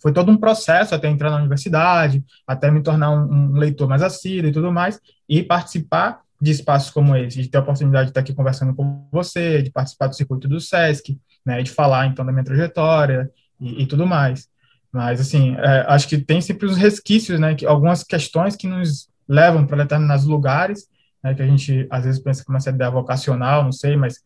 foi 0.00 0.12
todo 0.12 0.30
um 0.30 0.36
processo 0.36 0.94
até 0.94 1.08
entrar 1.08 1.30
na 1.30 1.36
universidade, 1.36 2.24
até 2.46 2.70
me 2.70 2.82
tornar 2.82 3.10
um, 3.10 3.32
um 3.32 3.52
leitor 3.52 3.88
mais 3.88 4.02
assíduo 4.02 4.50
e 4.50 4.52
tudo 4.52 4.72
mais, 4.72 5.00
e 5.28 5.42
participar 5.42 6.20
de 6.40 6.50
espaços 6.50 6.90
como 6.90 7.14
esse, 7.14 7.42
de 7.42 7.48
ter 7.48 7.58
a 7.58 7.60
oportunidade 7.60 8.06
de 8.06 8.10
estar 8.10 8.20
aqui 8.20 8.32
conversando 8.32 8.74
com 8.74 9.06
você, 9.12 9.62
de 9.62 9.70
participar 9.70 10.06
do 10.06 10.16
circuito 10.16 10.48
do 10.48 10.58
SESC, 10.58 11.18
né, 11.44 11.62
de 11.62 11.70
falar, 11.70 12.06
então, 12.06 12.24
da 12.24 12.32
minha 12.32 12.44
trajetória 12.44 13.30
e, 13.60 13.82
e 13.82 13.86
tudo 13.86 14.06
mais. 14.06 14.48
Mas, 14.90 15.20
assim, 15.20 15.54
é, 15.56 15.84
acho 15.86 16.08
que 16.08 16.18
tem 16.18 16.40
sempre 16.40 16.66
os 16.66 16.78
resquícios, 16.78 17.38
né, 17.38 17.54
que, 17.54 17.66
algumas 17.66 18.02
questões 18.02 18.56
que 18.56 18.66
nos 18.66 19.09
levam 19.30 19.64
para 19.64 19.84
determinados 19.84 20.26
lugares, 20.26 20.88
né, 21.22 21.34
que 21.34 21.42
a 21.42 21.46
gente, 21.46 21.86
às 21.88 22.04
vezes, 22.04 22.20
pensa 22.20 22.44
que 22.44 22.50
é 22.50 22.52
uma 22.52 22.74
ideia 22.74 22.90
vocacional, 22.90 23.62
não 23.62 23.70
sei, 23.70 23.96
mas 23.96 24.20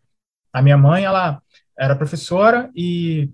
a 0.51 0.63
minha 0.63 0.79
mãe, 0.79 1.05
ela 1.05 1.43
era 1.79 1.95
professora 1.95 2.71
e 2.75 3.31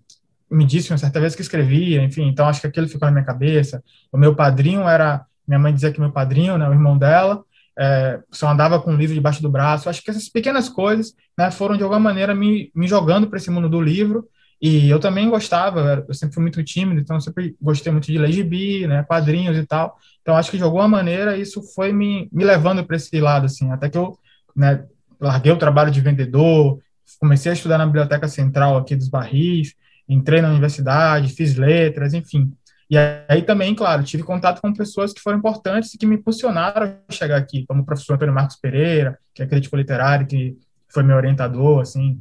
me 0.51 0.65
disse 0.65 0.91
uma 0.91 0.99
certa 0.99 1.21
vez 1.21 1.37
que 1.37 1.43
escrevia, 1.43 2.03
enfim, 2.03 2.27
então 2.27 2.49
acho 2.49 2.61
que 2.61 2.67
aquilo 2.67 2.89
ficou 2.89 3.07
na 3.07 3.13
minha 3.13 3.25
cabeça. 3.25 3.85
O 4.11 4.19
meu 4.19 4.35
padrinho 4.35 4.89
era, 4.89 5.25
minha 5.47 5.61
mãe 5.61 5.73
dizia 5.73 5.93
que 5.93 6.01
meu 6.01 6.11
padrinho, 6.11 6.59
né, 6.59 6.69
o 6.69 6.73
irmão 6.73 6.99
dela, 6.99 7.45
é, 7.79 8.21
só 8.33 8.49
andava 8.49 8.81
com 8.81 8.93
um 8.93 8.97
livro 8.97 9.15
debaixo 9.15 9.41
do 9.41 9.51
braço. 9.51 9.89
Acho 9.89 10.03
que 10.03 10.11
essas 10.11 10.29
pequenas 10.29 10.69
coisas 10.69 11.15
né, 11.39 11.53
foram, 11.53 11.77
de 11.77 11.85
alguma 11.85 12.01
maneira, 12.01 12.35
me, 12.35 12.73
me 12.75 12.89
jogando 12.89 13.29
para 13.29 13.39
esse 13.39 13.51
mundo 13.51 13.69
do 13.69 13.81
livro. 13.81 14.29
E 14.61 14.91
eu 14.91 15.01
também 15.01 15.31
gostava, 15.31 16.05
eu 16.07 16.13
sempre 16.13 16.35
fui 16.35 16.43
muito 16.43 16.63
tímido, 16.63 17.01
então 17.01 17.17
eu 17.17 17.21
sempre 17.21 17.57
gostei 17.61 17.91
muito 17.91 18.07
de 18.07 18.19
ler 18.19 18.31
gibi, 18.31 18.87
né, 18.87 19.03
quadrinhos 19.05 19.57
e 19.57 19.65
tal. 19.65 19.97
Então 20.21 20.37
acho 20.37 20.51
que 20.51 20.59
de 20.59 20.63
alguma 20.63 20.87
maneira 20.87 21.37
isso 21.37 21.63
foi 21.75 21.93
me, 21.93 22.29
me 22.31 22.45
levando 22.45 22.85
para 22.85 22.97
esse 22.97 23.19
lado, 23.21 23.47
assim, 23.47 23.71
até 23.71 23.89
que 23.89 23.97
eu 23.97 24.19
né, 24.55 24.85
larguei 25.19 25.51
o 25.51 25.57
trabalho 25.57 25.91
de 25.91 26.01
vendedor, 26.01 26.79
comecei 27.19 27.51
a 27.51 27.55
estudar 27.55 27.79
na 27.79 27.87
Biblioteca 27.87 28.29
Central 28.29 28.77
aqui 28.77 28.95
dos 28.95 29.09
Barris, 29.09 29.75
entrei 30.07 30.43
na 30.43 30.51
universidade, 30.51 31.33
fiz 31.33 31.55
letras, 31.55 32.13
enfim. 32.13 32.53
E 32.91 32.99
aí 33.29 33.43
também, 33.43 33.75
claro, 33.75 34.03
tive 34.03 34.25
contato 34.25 34.61
com 34.61 34.75
pessoas 34.75 35.13
que 35.13 35.21
foram 35.21 35.39
importantes 35.39 35.95
e 35.95 35.99
que 35.99 36.05
me 36.05 36.17
impulsionaram 36.17 36.97
a 37.09 37.13
chegar 37.13 37.37
aqui, 37.37 37.65
como 37.67 37.83
o 37.83 37.87
professor 37.87 38.15
Antônio 38.15 38.35
Marcos 38.35 38.57
Pereira, 38.57 39.17
que 39.33 39.43
é 39.43 39.47
crítico 39.47 39.77
literário, 39.77 40.27
que 40.27 40.57
foi 40.89 41.05
meu 41.05 41.17
orientador, 41.17 41.81
assim, 41.81 42.21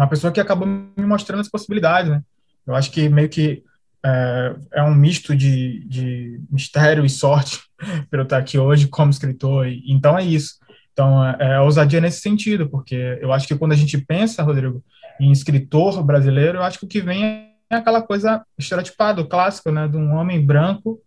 uma 0.00 0.08
pessoa 0.08 0.32
que 0.32 0.40
acabou 0.40 0.66
me 0.66 1.04
mostrando 1.04 1.40
as 1.40 1.48
possibilidades, 1.48 2.10
né? 2.10 2.22
Eu 2.66 2.74
acho 2.74 2.90
que 2.90 3.08
meio 3.08 3.28
que 3.28 3.62
é, 4.04 4.56
é 4.72 4.82
um 4.82 4.94
misto 4.94 5.36
de, 5.36 5.84
de 5.86 6.40
mistério 6.50 7.04
e 7.04 7.10
sorte 7.10 7.60
para 8.08 8.20
eu 8.20 8.22
estar 8.22 8.38
aqui 8.38 8.58
hoje 8.58 8.88
como 8.88 9.10
escritor, 9.10 9.66
e, 9.66 9.82
então 9.86 10.18
é 10.18 10.24
isso. 10.24 10.58
Então, 10.92 11.22
é, 11.24 11.36
é 11.54 11.60
ousadia 11.60 12.00
nesse 12.00 12.20
sentido, 12.20 12.68
porque 12.68 13.18
eu 13.20 13.30
acho 13.32 13.46
que 13.46 13.56
quando 13.56 13.72
a 13.72 13.76
gente 13.76 13.98
pensa, 13.98 14.42
Rodrigo, 14.42 14.82
em 15.20 15.30
escritor 15.30 16.02
brasileiro, 16.02 16.58
eu 16.58 16.62
acho 16.62 16.78
que 16.78 16.84
o 16.86 16.88
que 16.88 17.02
vem 17.02 17.22
é 17.68 17.76
aquela 17.76 18.00
coisa 18.00 18.42
estereotipada, 18.58 19.24
clássico, 19.24 19.70
né, 19.70 19.86
de 19.86 19.98
um 19.98 20.14
homem 20.14 20.44
branco, 20.44 20.98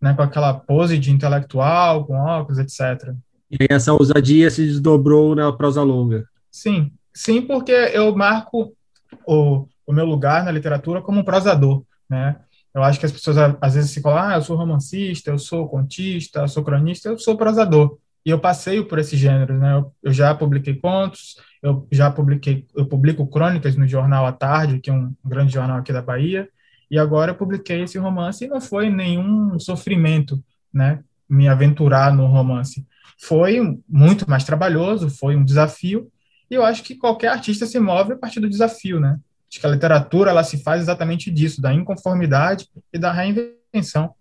né, 0.00 0.14
com 0.14 0.22
aquela 0.22 0.52
pose 0.52 0.98
de 0.98 1.12
intelectual, 1.12 2.04
com 2.04 2.16
óculos, 2.16 2.58
etc. 2.58 3.14
E 3.48 3.66
essa 3.70 3.92
ousadia 3.92 4.50
se 4.50 4.64
desdobrou 4.66 5.36
na 5.36 5.52
prosa 5.52 5.82
longa. 5.82 6.26
Sim, 6.50 6.92
sim, 7.14 7.42
porque 7.42 7.72
eu 7.72 8.14
marco 8.16 8.74
o, 9.26 9.66
o 9.86 9.92
meu 9.92 10.04
lugar 10.04 10.44
na 10.44 10.50
literatura 10.50 11.02
como 11.02 11.20
um 11.20 11.24
prosador, 11.24 11.84
né? 12.08 12.36
Eu 12.74 12.82
acho 12.82 12.98
que 12.98 13.04
as 13.04 13.12
pessoas 13.12 13.36
às 13.60 13.74
vezes 13.74 13.90
se 13.90 14.00
falam, 14.00 14.18
ah, 14.18 14.34
eu 14.36 14.42
sou 14.42 14.56
romancista, 14.56 15.30
eu 15.30 15.38
sou 15.38 15.68
contista, 15.68 16.40
eu 16.40 16.48
sou 16.48 16.64
cronista, 16.64 17.08
eu 17.08 17.18
sou 17.18 17.36
prosador. 17.36 17.98
E 18.24 18.30
eu 18.30 18.38
passeio 18.38 18.86
por 18.86 18.98
esse 18.98 19.16
gênero, 19.16 19.58
né? 19.58 19.74
Eu, 19.74 19.92
eu 20.02 20.12
já 20.12 20.34
publiquei 20.34 20.74
contos, 20.74 21.36
eu 21.62 21.86
já 21.92 22.10
publiquei, 22.10 22.66
eu 22.74 22.86
publico 22.86 23.26
crônicas 23.26 23.76
no 23.76 23.86
jornal 23.86 24.24
à 24.24 24.32
tarde, 24.32 24.80
que 24.80 24.90
é 24.90 24.92
um 24.92 25.12
grande 25.24 25.52
jornal 25.52 25.78
aqui 25.78 25.92
da 25.92 26.00
Bahia, 26.00 26.48
e 26.90 26.98
agora 26.98 27.32
eu 27.32 27.34
publiquei 27.34 27.82
esse 27.82 27.98
romance 27.98 28.44
e 28.44 28.48
não 28.48 28.60
foi 28.60 28.90
nenhum 28.90 29.58
sofrimento, 29.58 30.42
né, 30.72 31.00
me 31.28 31.48
aventurar 31.48 32.14
no 32.14 32.26
romance. 32.26 32.86
Foi 33.18 33.78
muito 33.88 34.28
mais 34.28 34.44
trabalhoso, 34.44 35.08
foi 35.08 35.36
um 35.36 35.44
desafio, 35.44 36.10
e 36.52 36.54
eu 36.54 36.62
acho 36.62 36.82
que 36.82 36.94
qualquer 36.94 37.28
artista 37.28 37.64
se 37.64 37.80
move 37.80 38.12
a 38.12 38.16
partir 38.16 38.38
do 38.38 38.48
desafio, 38.48 39.00
né? 39.00 39.18
Acho 39.50 39.58
que 39.58 39.66
a 39.66 39.70
literatura 39.70 40.30
ela 40.30 40.44
se 40.44 40.62
faz 40.62 40.82
exatamente 40.82 41.30
disso, 41.30 41.62
da 41.62 41.72
inconformidade 41.72 42.68
e 42.92 42.98
da 42.98 43.10
reinvenção. 43.10 44.14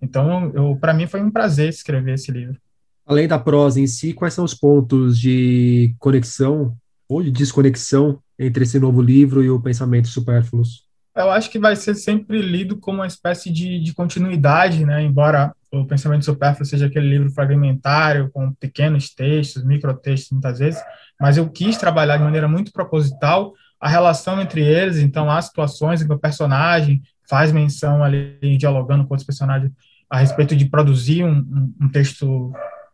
Então, 0.00 0.52
para 0.80 0.94
mim 0.94 1.08
foi 1.08 1.20
um 1.20 1.30
prazer 1.30 1.68
escrever 1.68 2.14
esse 2.14 2.30
livro. 2.30 2.56
Além 3.04 3.26
da 3.26 3.36
prosa 3.36 3.80
em 3.80 3.86
si, 3.88 4.12
quais 4.12 4.32
são 4.32 4.44
os 4.44 4.54
pontos 4.54 5.18
de 5.18 5.92
conexão 5.98 6.76
ou 7.08 7.20
de 7.20 7.32
desconexão 7.32 8.20
entre 8.38 8.62
esse 8.62 8.78
novo 8.78 9.02
livro 9.02 9.42
e 9.42 9.50
o 9.50 9.60
pensamento 9.60 10.06
supérfluos? 10.06 10.86
Eu 11.14 11.30
acho 11.30 11.50
que 11.50 11.58
vai 11.58 11.76
ser 11.76 11.94
sempre 11.94 12.40
lido 12.40 12.78
como 12.78 12.98
uma 12.98 13.06
espécie 13.06 13.50
de, 13.50 13.78
de 13.80 13.92
continuidade, 13.92 14.84
né? 14.84 15.02
Embora 15.02 15.54
o 15.70 15.86
Pensamento 15.86 16.24
Supérfluo 16.24 16.66
seja 16.66 16.86
aquele 16.86 17.08
livro 17.08 17.30
fragmentário, 17.30 18.30
com 18.30 18.52
pequenos 18.52 19.14
textos, 19.14 19.64
microtextos 19.64 20.30
muitas 20.32 20.58
vezes, 20.58 20.80
mas 21.20 21.36
eu 21.36 21.48
quis 21.48 21.76
trabalhar 21.76 22.16
de 22.16 22.24
maneira 22.24 22.48
muito 22.48 22.72
proposital 22.72 23.52
a 23.80 23.88
relação 23.88 24.40
entre 24.40 24.62
eles, 24.62 24.98
então 24.98 25.30
há 25.30 25.40
situações 25.40 26.00
em 26.00 26.06
que 26.06 26.12
o 26.12 26.18
personagem 26.18 27.02
faz 27.28 27.50
menção 27.50 28.02
ali, 28.04 28.38
dialogando 28.58 29.04
com 29.04 29.14
outros 29.14 29.26
personagens, 29.26 29.72
a 30.08 30.18
respeito 30.18 30.54
de 30.54 30.66
produzir 30.66 31.24
um, 31.24 31.38
um, 31.38 31.74
um 31.82 31.88
texto 31.88 32.52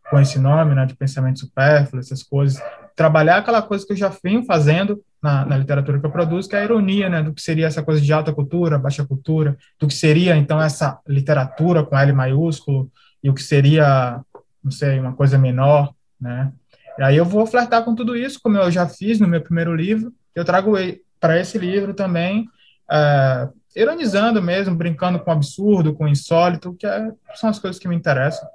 com 0.09 0.19
esse 0.19 0.39
nome, 0.39 0.73
né, 0.73 0.85
de 0.85 0.95
pensamento 0.95 1.39
supérfluo, 1.39 1.99
essas 1.99 2.23
coisas, 2.23 2.61
trabalhar 2.95 3.37
aquela 3.37 3.61
coisa 3.61 3.85
que 3.85 3.93
eu 3.93 3.97
já 3.97 4.11
venho 4.23 4.43
fazendo 4.43 5.01
na, 5.21 5.45
na, 5.45 5.57
literatura 5.57 5.99
que 5.99 6.05
eu 6.05 6.11
produzo, 6.11 6.49
que 6.49 6.55
é 6.55 6.59
a 6.59 6.63
ironia, 6.63 7.09
né, 7.09 7.21
do 7.21 7.33
que 7.33 7.41
seria 7.41 7.67
essa 7.67 7.83
coisa 7.83 8.01
de 8.01 8.11
alta 8.11 8.33
cultura, 8.33 8.79
baixa 8.79 9.05
cultura, 9.05 9.57
do 9.79 9.87
que 9.87 9.93
seria, 9.93 10.35
então, 10.35 10.61
essa 10.61 10.99
literatura 11.07 11.83
com 11.83 11.97
L 11.97 12.13
maiúsculo, 12.13 12.91
e 13.23 13.29
o 13.29 13.33
que 13.33 13.43
seria, 13.43 14.21
não 14.63 14.71
sei, 14.71 14.99
uma 14.99 15.13
coisa 15.13 15.37
menor, 15.37 15.93
né, 16.19 16.51
e 16.97 17.03
aí 17.03 17.15
eu 17.15 17.25
vou 17.25 17.45
flertar 17.45 17.83
com 17.83 17.95
tudo 17.95 18.15
isso, 18.15 18.39
como 18.41 18.57
eu 18.57 18.69
já 18.69 18.87
fiz 18.87 19.19
no 19.19 19.27
meu 19.27 19.41
primeiro 19.41 19.73
livro, 19.73 20.11
eu 20.35 20.43
trago 20.43 20.73
para 21.19 21.39
esse 21.39 21.57
livro 21.57 21.93
também, 21.93 22.47
é, 22.91 23.47
ironizando 23.75 24.41
mesmo, 24.41 24.75
brincando 24.75 25.19
com 25.19 25.31
absurdo, 25.31 25.93
com 25.93 26.07
insólito, 26.07 26.73
que 26.73 26.85
é, 26.85 27.11
são 27.35 27.49
as 27.49 27.59
coisas 27.59 27.79
que 27.79 27.87
me 27.87 27.95
interessam, 27.95 28.47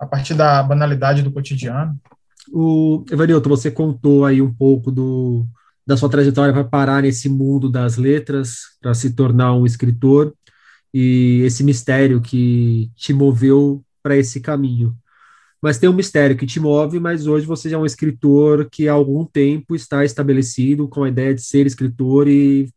a 0.00 0.06
partir 0.06 0.32
da 0.32 0.62
banalidade 0.62 1.22
do 1.22 1.30
cotidiano. 1.30 1.94
O 2.50 3.04
Evanilton, 3.12 3.50
você 3.50 3.70
contou 3.70 4.24
aí 4.24 4.40
um 4.40 4.52
pouco 4.52 4.90
do, 4.90 5.46
da 5.86 5.94
sua 5.96 6.08
trajetória 6.08 6.54
para 6.54 6.64
parar 6.64 7.02
nesse 7.02 7.28
mundo 7.28 7.68
das 7.68 7.98
letras, 7.98 8.60
para 8.80 8.94
se 8.94 9.14
tornar 9.14 9.54
um 9.54 9.66
escritor, 9.66 10.34
e 10.92 11.42
esse 11.44 11.62
mistério 11.62 12.20
que 12.20 12.90
te 12.96 13.12
moveu 13.12 13.84
para 14.02 14.16
esse 14.16 14.40
caminho. 14.40 14.96
Mas 15.62 15.78
tem 15.78 15.90
um 15.90 15.94
mistério 15.94 16.36
que 16.36 16.46
te 16.46 16.58
move, 16.58 16.98
mas 16.98 17.26
hoje 17.26 17.44
você 17.44 17.68
já 17.68 17.76
é 17.76 17.78
um 17.78 17.84
escritor 17.84 18.68
que 18.70 18.88
há 18.88 18.92
algum 18.92 19.26
tempo 19.26 19.76
está 19.76 20.02
estabelecido 20.02 20.88
com 20.88 21.04
a 21.04 21.08
ideia 21.10 21.34
de 21.34 21.42
ser 21.42 21.66
escritor 21.66 22.26
e 22.26 22.72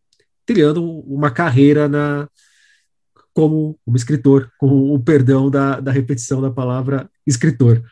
criando 0.45 0.83
uma 0.83 1.31
carreira 1.31 1.87
na 1.87 2.27
como, 3.33 3.79
como 3.83 3.97
escritor, 3.97 4.51
com 4.59 4.93
o 4.93 4.99
perdão 4.99 5.49
da, 5.49 5.79
da 5.79 5.91
repetição 5.91 6.41
da 6.41 6.51
palavra 6.51 7.09
escritor 7.25 7.83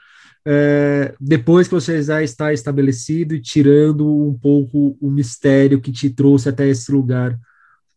é, 0.45 1.13
depois 1.19 1.67
que 1.67 1.73
você 1.73 2.01
já 2.01 2.21
está 2.23 2.51
estabelecido 2.51 3.35
e 3.35 3.41
tirando 3.41 4.07
um 4.07 4.33
pouco 4.33 4.97
o 4.99 5.09
mistério 5.09 5.79
que 5.79 5.91
te 5.91 6.09
trouxe 6.09 6.49
até 6.49 6.67
esse 6.67 6.91
lugar, 6.91 7.37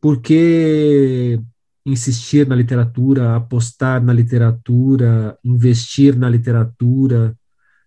por 0.00 0.20
que 0.20 1.40
insistir 1.86 2.46
na 2.46 2.54
literatura, 2.54 3.36
apostar 3.36 4.02
na 4.02 4.12
literatura, 4.12 5.38
investir 5.44 6.16
na 6.16 6.28
literatura, 6.28 7.34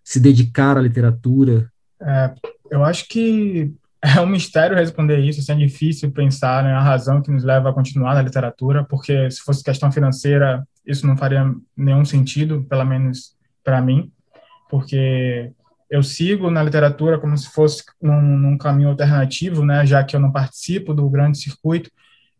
se 0.02 0.18
dedicar 0.18 0.76
à 0.76 0.80
literatura? 0.80 1.70
É, 2.00 2.34
eu 2.70 2.84
acho 2.84 3.08
que 3.08 3.72
é 4.02 4.20
um 4.20 4.26
mistério 4.26 4.76
responder 4.76 5.18
isso, 5.20 5.40
assim, 5.40 5.52
é 5.52 5.66
difícil 5.66 6.10
pensar 6.10 6.64
né, 6.64 6.72
a 6.72 6.82
razão 6.82 7.22
que 7.22 7.30
nos 7.30 7.44
leva 7.44 7.70
a 7.70 7.72
continuar 7.72 8.14
na 8.14 8.22
literatura, 8.22 8.84
porque 8.84 9.30
se 9.30 9.40
fosse 9.40 9.62
questão 9.62 9.90
financeira, 9.90 10.66
isso 10.84 11.06
não 11.06 11.16
faria 11.16 11.52
nenhum 11.76 12.04
sentido, 12.04 12.64
pelo 12.68 12.84
menos 12.84 13.37
para 13.68 13.82
mim 13.82 14.10
porque 14.68 15.50
eu 15.90 16.02
sigo 16.02 16.50
na 16.50 16.62
literatura 16.62 17.18
como 17.18 17.36
se 17.36 17.50
fosse 17.50 17.82
num, 18.00 18.20
num, 18.20 18.58
caminho 18.58 18.90
alternativo, 18.90 19.64
né, 19.64 19.86
já 19.86 20.04
que 20.04 20.14
eu 20.14 20.20
não 20.20 20.30
participo 20.30 20.92
do 20.92 21.08
grande 21.08 21.38
circuito, 21.38 21.90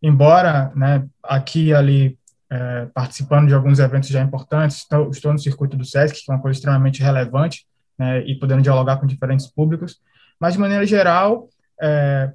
embora, 0.01 0.71
né, 0.75 1.05
aqui 1.23 1.65
e 1.65 1.73
ali 1.73 2.17
é, 2.49 2.87
participando 2.93 3.47
de 3.47 3.53
alguns 3.53 3.79
eventos 3.79 4.09
já 4.09 4.21
importantes, 4.21 4.77
estou, 4.77 5.09
estou, 5.09 5.33
no 5.33 5.39
circuito 5.39 5.75
do 5.75 5.83
SESC, 5.83 6.23
que 6.23 6.31
é 6.31 6.33
uma 6.33 6.41
coisa 6.41 6.57
extremamente 6.57 7.01
relevante, 7.01 7.65
né, 7.97 8.23
e 8.25 8.37
podendo 8.37 8.61
dialogar 8.61 8.97
com 8.97 9.07
diferentes 9.07 9.47
públicos, 9.47 9.99
mas 10.39 10.53
de 10.53 10.59
maneira 10.59 10.85
geral, 10.85 11.49
é, 11.81 12.31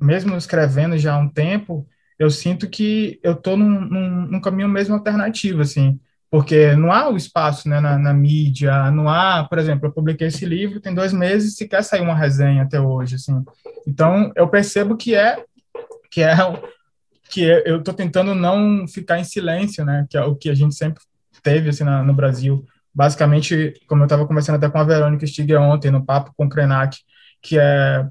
mesmo 0.00 0.36
escrevendo 0.36 0.96
já 0.96 1.14
há 1.14 1.18
um 1.18 1.28
tempo, 1.28 1.86
eu 2.18 2.30
sinto 2.30 2.68
que 2.70 3.18
eu 3.22 3.32
estou 3.32 3.56
num, 3.56 3.80
num, 3.80 4.26
num 4.26 4.40
caminho 4.40 4.68
mesmo 4.68 4.94
alternativo, 4.94 5.60
assim, 5.60 6.00
porque 6.30 6.74
não 6.74 6.92
há 6.92 7.08
o 7.08 7.16
espaço 7.16 7.68
né, 7.68 7.80
na, 7.80 7.98
na, 7.98 8.12
mídia, 8.12 8.90
não 8.90 9.08
há, 9.08 9.44
por 9.44 9.58
exemplo, 9.58 9.86
eu 9.86 9.92
publiquei 9.92 10.26
esse 10.26 10.44
livro 10.44 10.80
tem 10.80 10.94
dois 10.94 11.12
meses 11.12 11.52
e 11.52 11.56
sequer 11.56 11.82
saiu 11.82 12.04
uma 12.04 12.16
resenha 12.16 12.62
até 12.62 12.80
hoje, 12.80 13.14
assim. 13.14 13.44
Então, 13.86 14.32
eu 14.34 14.48
percebo 14.48 14.96
que 14.96 15.14
é 15.14 15.42
que 16.10 16.22
é 16.22 16.34
que 17.28 17.42
eu 17.42 17.78
estou 17.78 17.92
tentando 17.92 18.34
não 18.34 18.86
ficar 18.86 19.18
em 19.18 19.24
silêncio, 19.24 19.84
né? 19.84 20.06
Que 20.08 20.16
é 20.16 20.22
o 20.22 20.34
que 20.34 20.48
a 20.48 20.54
gente 20.54 20.74
sempre 20.74 21.02
teve 21.42 21.68
assim 21.68 21.84
na, 21.84 22.02
no 22.02 22.14
Brasil. 22.14 22.64
Basicamente, 22.94 23.74
como 23.86 24.02
eu 24.02 24.06
estava 24.06 24.26
conversando 24.26 24.56
até 24.56 24.68
com 24.68 24.78
a 24.78 24.84
Verônica 24.84 25.26
Stiger 25.26 25.60
ontem 25.60 25.90
no 25.90 26.04
papo 26.04 26.32
com 26.36 26.46
o 26.46 26.48
Krenak, 26.48 26.98
que 27.42 27.58
é 27.58 28.06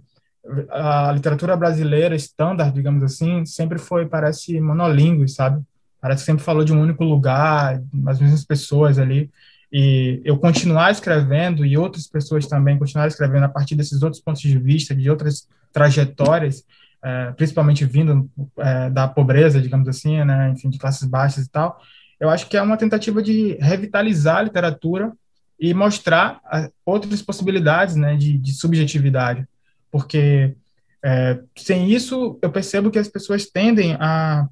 a 0.69 1.11
literatura 1.11 1.57
brasileira 1.57 2.15
standard, 2.15 2.71
digamos 2.71 3.03
assim, 3.03 3.45
sempre 3.45 3.79
foi 3.79 4.05
parece 4.05 4.59
monolíngue, 4.61 5.27
sabe? 5.27 5.63
Parece 6.05 6.21
que 6.21 6.27
sempre 6.27 6.43
falou 6.43 6.63
de 6.63 6.71
um 6.71 6.79
único 6.79 7.03
lugar, 7.03 7.81
as 8.05 8.19
mesmas 8.19 8.45
pessoas 8.45 8.99
ali. 8.99 9.27
E 9.73 10.21
eu 10.23 10.37
continuar 10.37 10.91
escrevendo 10.91 11.65
e 11.65 11.75
outras 11.75 12.05
pessoas 12.05 12.45
também 12.45 12.77
continuar 12.77 13.07
escrevendo 13.07 13.45
a 13.45 13.49
partir 13.49 13.73
desses 13.73 14.03
outros 14.03 14.21
pontos 14.21 14.39
de 14.43 14.55
vista, 14.55 14.93
de 14.93 15.09
outras 15.09 15.47
trajetórias, 15.73 16.63
é, 17.03 17.31
principalmente 17.31 17.85
vindo 17.85 18.29
é, 18.59 18.87
da 18.91 19.07
pobreza, 19.07 19.59
digamos 19.59 19.87
assim, 19.87 20.23
né, 20.23 20.51
enfim, 20.51 20.69
de 20.69 20.77
classes 20.77 21.07
baixas 21.09 21.47
e 21.47 21.49
tal, 21.49 21.81
eu 22.19 22.29
acho 22.29 22.47
que 22.47 22.55
é 22.55 22.61
uma 22.61 22.77
tentativa 22.77 23.19
de 23.23 23.57
revitalizar 23.59 24.37
a 24.37 24.43
literatura 24.43 25.11
e 25.59 25.73
mostrar 25.73 26.39
a, 26.45 26.69
outras 26.85 27.23
possibilidades 27.23 27.95
né, 27.95 28.15
de, 28.15 28.37
de 28.37 28.53
subjetividade, 28.53 29.43
porque 29.91 30.55
é, 31.03 31.39
sem 31.55 31.89
isso 31.89 32.37
eu 32.43 32.51
percebo 32.51 32.91
que 32.91 32.99
as 32.99 33.07
pessoas 33.07 33.47
tendem 33.47 33.95
a 33.99 34.47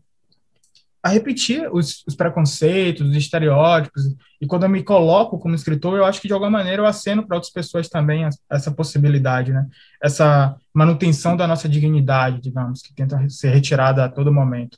a 1.03 1.09
repetir 1.09 1.67
os, 1.69 2.01
os, 2.07 2.15
preconceitos, 2.15 3.09
os 3.09 3.15
estereótipos. 3.17 4.03
E 4.39 4.47
quando 4.47 4.63
eu 4.63 4.69
me 4.69 4.81
coloco 4.81 5.37
como 5.37 5.53
escritor, 5.53 5.97
eu 5.97 6.05
acho 6.05 6.21
que 6.21 6.27
de 6.27 6.33
alguma 6.33 6.49
maneira 6.49 6.81
eu 6.81 6.85
aceno 6.85 7.27
para 7.27 7.35
outras 7.35 7.51
pessoas 7.51 7.89
também 7.89 8.25
essa 8.49 8.71
possibilidade, 8.71 9.51
né? 9.51 9.67
Essa 10.01 10.55
manutenção 10.73 11.35
da 11.35 11.45
nossa 11.45 11.67
dignidade, 11.67 12.39
digamos, 12.39 12.81
que 12.81 12.93
tenta 12.93 13.29
ser 13.29 13.49
retirada 13.49 14.05
a 14.05 14.09
todo 14.09 14.31
momento 14.31 14.77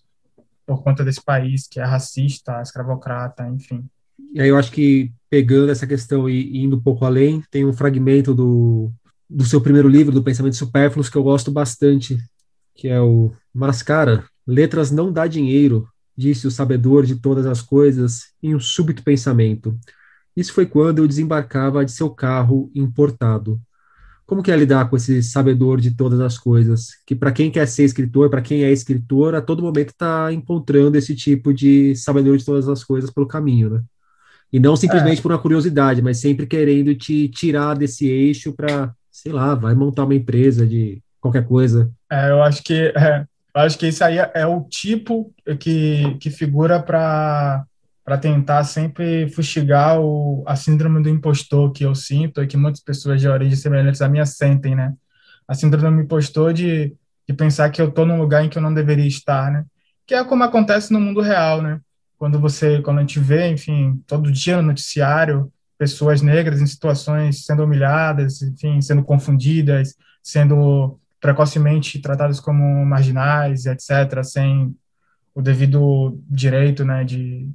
por 0.65 0.82
conta 0.82 1.05
desse 1.05 1.24
país 1.24 1.67
que 1.67 1.79
é 1.79 1.84
racista, 1.84 2.60
escravocrata, 2.60 3.48
enfim. 3.48 3.86
E 4.34 4.41
aí 4.41 4.50
eu 4.50 4.58
acho 4.58 4.72
que 4.72 5.12
pegando 5.29 5.72
essa 5.72 5.86
questão 5.86 6.27
e 6.27 6.63
indo 6.63 6.75
um 6.77 6.82
pouco 6.82 7.05
além, 7.05 7.44
tem 7.51 7.63
um 7.63 7.74
fragmento 7.74 8.34
do, 8.34 8.91
do 9.29 9.44
seu 9.44 9.62
primeiro 9.62 9.88
livro, 9.88 10.12
do 10.12 10.24
Pensamento 10.24 10.55
Supérfluos, 10.55 11.08
que 11.08 11.17
eu 11.17 11.24
gosto 11.24 11.51
bastante, 11.51 12.17
que 12.74 12.88
é 12.88 13.00
o 13.00 13.32
Mascara, 13.53 14.24
Letras 14.48 14.91
não 14.91 15.12
dá 15.12 15.25
dinheiro, 15.25 15.88
disse 16.18 16.48
o 16.48 16.52
sabedor 16.52 17.06
de 17.06 17.16
todas 17.16 17.46
as 17.46 17.62
coisas 17.62 18.34
em 18.42 18.56
um 18.56 18.60
súbito 18.60 19.04
pensamento. 19.04 19.78
Isso 20.36 20.54
foi 20.54 20.66
quando 20.66 21.00
eu 21.00 21.08
desembarcava 21.08 21.86
de 21.86 21.92
seu 21.92 22.10
carro 22.10 22.70
importado. 22.76 23.60
Como 24.26 24.42
que 24.42 24.52
é 24.52 24.58
lidar 24.58 24.90
com 24.90 24.98
esse 24.98 25.22
sabedor 25.22 25.80
de 25.80 25.92
todas 25.92 26.20
as 26.20 26.38
coisas? 26.38 26.98
Que 27.06 27.16
para 27.16 27.32
quem 27.32 27.52
quer 27.52 27.68
ser 27.68 27.84
escritor, 27.84 28.30
para 28.30 28.42
quem 28.42 28.64
é 28.64 28.72
escritor, 28.72 29.36
a 29.36 29.42
todo 29.42 29.62
momento 29.62 29.90
está 29.90 30.34
encontrando 30.34 30.98
esse 30.98 31.16
tipo 31.16 31.54
de 31.54 31.96
sabedor 31.96 32.36
de 32.36 32.44
todas 32.44 32.68
as 32.68 32.84
coisas 32.84 33.12
pelo 33.12 33.28
caminho, 33.28 33.70
né? 33.70 33.84
E 34.52 34.60
não 34.60 34.76
simplesmente 34.76 35.20
é. 35.20 35.22
por 35.22 35.32
uma 35.32 35.38
curiosidade, 35.38 36.02
mas 36.02 36.20
sempre 36.20 36.48
querendo 36.48 36.96
te 36.96 37.28
tirar 37.30 37.76
desse 37.76 38.08
eixo 38.08 38.54
para, 38.54 38.94
sei 39.12 39.32
lá, 39.32 39.54
vai 39.54 39.76
montar 39.76 40.06
uma 40.06 40.16
empresa 40.16 40.66
de 40.66 41.04
qualquer 41.20 41.46
coisa. 41.46 41.92
É, 42.12 42.30
eu 42.32 42.42
acho 42.42 42.64
que 42.64 42.74
é, 42.74 43.26
eu 43.56 43.62
acho 43.62 43.78
que 43.78 43.88
isso 43.88 44.04
aí 44.04 44.18
é 44.18 44.46
o 44.46 44.62
tipo 44.64 45.34
que, 45.60 46.18
que 46.20 46.30
figura 46.30 46.82
para 46.82 47.66
para 48.06 48.20
tentar 48.20 48.64
sempre 48.66 49.28
fustigar 49.30 50.00
o, 50.00 50.44
a 50.46 50.56
síndrome 50.56 51.02
do 51.02 51.10
impostor 51.10 51.72
que 51.72 51.84
eu 51.84 51.96
sinto 51.96 52.44
e 52.44 52.46
que 52.46 52.56
muitas 52.56 52.80
pessoas 52.80 53.20
de 53.20 53.28
origem 53.28 53.56
semelhantes 53.56 54.00
à 54.00 54.08
minha 54.08 54.28
sentem, 54.28 54.76
né? 54.76 54.94
A 55.48 55.56
síndrome 55.56 55.98
do 55.98 56.04
impostor 56.04 56.54
de, 56.54 56.96
de 57.27 57.34
pensar 57.34 57.72
que 57.72 57.82
eu 57.82 57.90
estou 57.90 58.06
num 58.06 58.20
lugar 58.20 58.46
em 58.46 58.50
que 58.50 58.60
eu 58.60 58.62
não 58.62 58.72
deveria 58.72 59.08
estar, 59.08 59.51
né? 59.51 59.66
Que 60.06 60.14
é 60.14 60.24
como 60.24 60.44
acontece 60.44 60.94
no 60.94 61.00
mundo 61.00 61.20
real, 61.20 61.64
né? 61.64 61.82
Quando 62.16 62.40
você, 62.40 62.79
quando 62.84 63.00
a 63.00 63.01
gente 63.01 63.20
vê, 63.20 63.50
enfim, 63.50 64.00
todo 64.06 64.32
dia 64.32 64.58
no 64.58 64.68
noticiário, 64.68 65.51
pessoas 65.75 66.22
negras 66.22 66.62
em 66.62 66.68
situações 66.68 67.44
sendo 67.44 67.64
humilhadas, 67.64 68.40
enfim, 68.44 68.79
sendo 68.82 69.03
confundidas, 69.03 69.96
sendo 70.22 71.00
precocemente 71.20 72.00
tratadas 72.00 72.40
como 72.40 72.86
marginais, 72.86 73.66
etc., 73.66 74.24
sem 74.24 74.75
o 75.34 75.42
devido 75.42 76.18
direito 76.30 76.86
né, 76.86 77.04
de, 77.04 77.50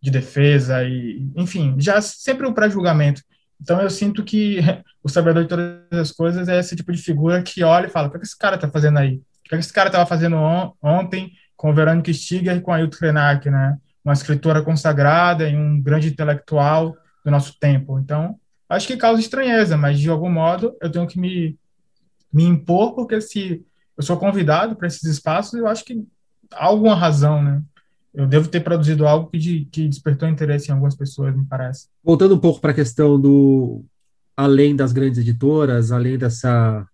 de 0.00 0.10
defesa, 0.10 0.84
e, 0.84 1.28
enfim, 1.34 1.74
já 1.78 2.00
sempre 2.00 2.46
o 2.46 2.54
pré-julgamento. 2.54 3.22
Então, 3.60 3.80
eu 3.80 3.90
sinto 3.90 4.22
que 4.22 4.58
o 5.02 5.08
sabedor 5.08 5.42
de 5.42 5.48
todas 5.48 5.82
as 5.92 6.12
coisas 6.12 6.48
é 6.48 6.58
esse 6.58 6.76
tipo 6.76 6.92
de 6.92 7.02
figura 7.02 7.42
que 7.42 7.62
olha 7.64 7.86
e 7.86 7.90
fala: 7.90 8.08
o 8.08 8.10
que, 8.10 8.18
esse 8.18 8.38
cara 8.38 8.56
está 8.56 8.68
fazendo 8.70 8.98
aí? 8.98 9.16
O 9.44 9.48
que, 9.48 9.54
esse 9.56 9.72
cara 9.72 9.88
estava 9.88 10.06
fazendo 10.06 10.36
on 10.36 10.72
ontem 10.82 11.32
com 11.56 11.74
Verônica 11.74 12.12
Stiger 12.12 12.56
e 12.56 12.60
com 12.60 12.72
Ailton 12.72 12.98
Krenak, 12.98 13.50
né? 13.50 13.78
Uma 14.04 14.12
escritora 14.12 14.62
consagrada 14.62 15.48
e 15.48 15.56
um 15.56 15.80
grande 15.80 16.08
intelectual 16.08 16.94
do 17.24 17.30
nosso 17.30 17.58
tempo. 17.58 17.98
Então, 17.98 18.38
acho 18.68 18.86
que 18.86 18.96
causa 18.96 19.20
estranheza, 19.20 19.76
mas 19.76 19.98
de 19.98 20.08
algum 20.08 20.30
modo 20.30 20.76
eu 20.80 20.90
tenho 20.90 21.06
que 21.06 21.18
me 21.18 21.58
me 22.36 22.44
impor, 22.44 22.94
porque 22.94 23.18
se 23.18 23.64
eu 23.96 24.02
sou 24.02 24.18
convidado 24.18 24.76
para 24.76 24.86
esses 24.86 25.04
espaços, 25.04 25.54
eu 25.54 25.66
acho 25.66 25.82
que 25.82 26.06
há 26.52 26.66
alguma 26.66 26.94
razão, 26.94 27.42
né? 27.42 27.62
Eu 28.12 28.26
devo 28.26 28.46
ter 28.46 28.60
produzido 28.60 29.06
algo 29.06 29.30
que, 29.30 29.38
de, 29.38 29.64
que 29.72 29.88
despertou 29.88 30.28
interesse 30.28 30.68
em 30.68 30.72
algumas 30.72 30.94
pessoas, 30.94 31.34
me 31.34 31.46
parece. 31.46 31.88
Voltando 32.04 32.34
um 32.34 32.38
pouco 32.38 32.60
para 32.60 32.72
a 32.72 32.74
questão 32.74 33.18
do 33.18 33.82
além 34.36 34.76
das 34.76 34.92
grandes 34.92 35.18
editoras, 35.18 35.90
além 35.90 36.18
dessa 36.18 36.86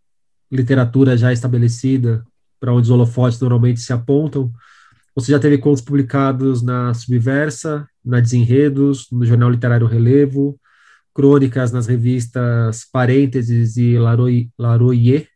literatura 0.48 1.16
já 1.16 1.32
estabelecida, 1.32 2.24
para 2.60 2.72
onde 2.72 2.84
os 2.84 2.90
holofotes 2.90 3.40
normalmente 3.40 3.80
se 3.80 3.92
apontam, 3.92 4.52
você 5.12 5.32
já 5.32 5.40
teve 5.40 5.58
contos 5.58 5.82
publicados 5.82 6.62
na 6.62 6.94
Subversa, 6.94 7.84
na 8.04 8.20
Desenredos, 8.20 9.08
no 9.10 9.26
Jornal 9.26 9.50
Literário 9.50 9.88
Relevo, 9.88 10.56
crônicas 11.12 11.72
nas 11.72 11.88
revistas 11.88 12.86
Parênteses 12.92 13.76
e 13.76 13.98
Laroyer, 14.56 15.31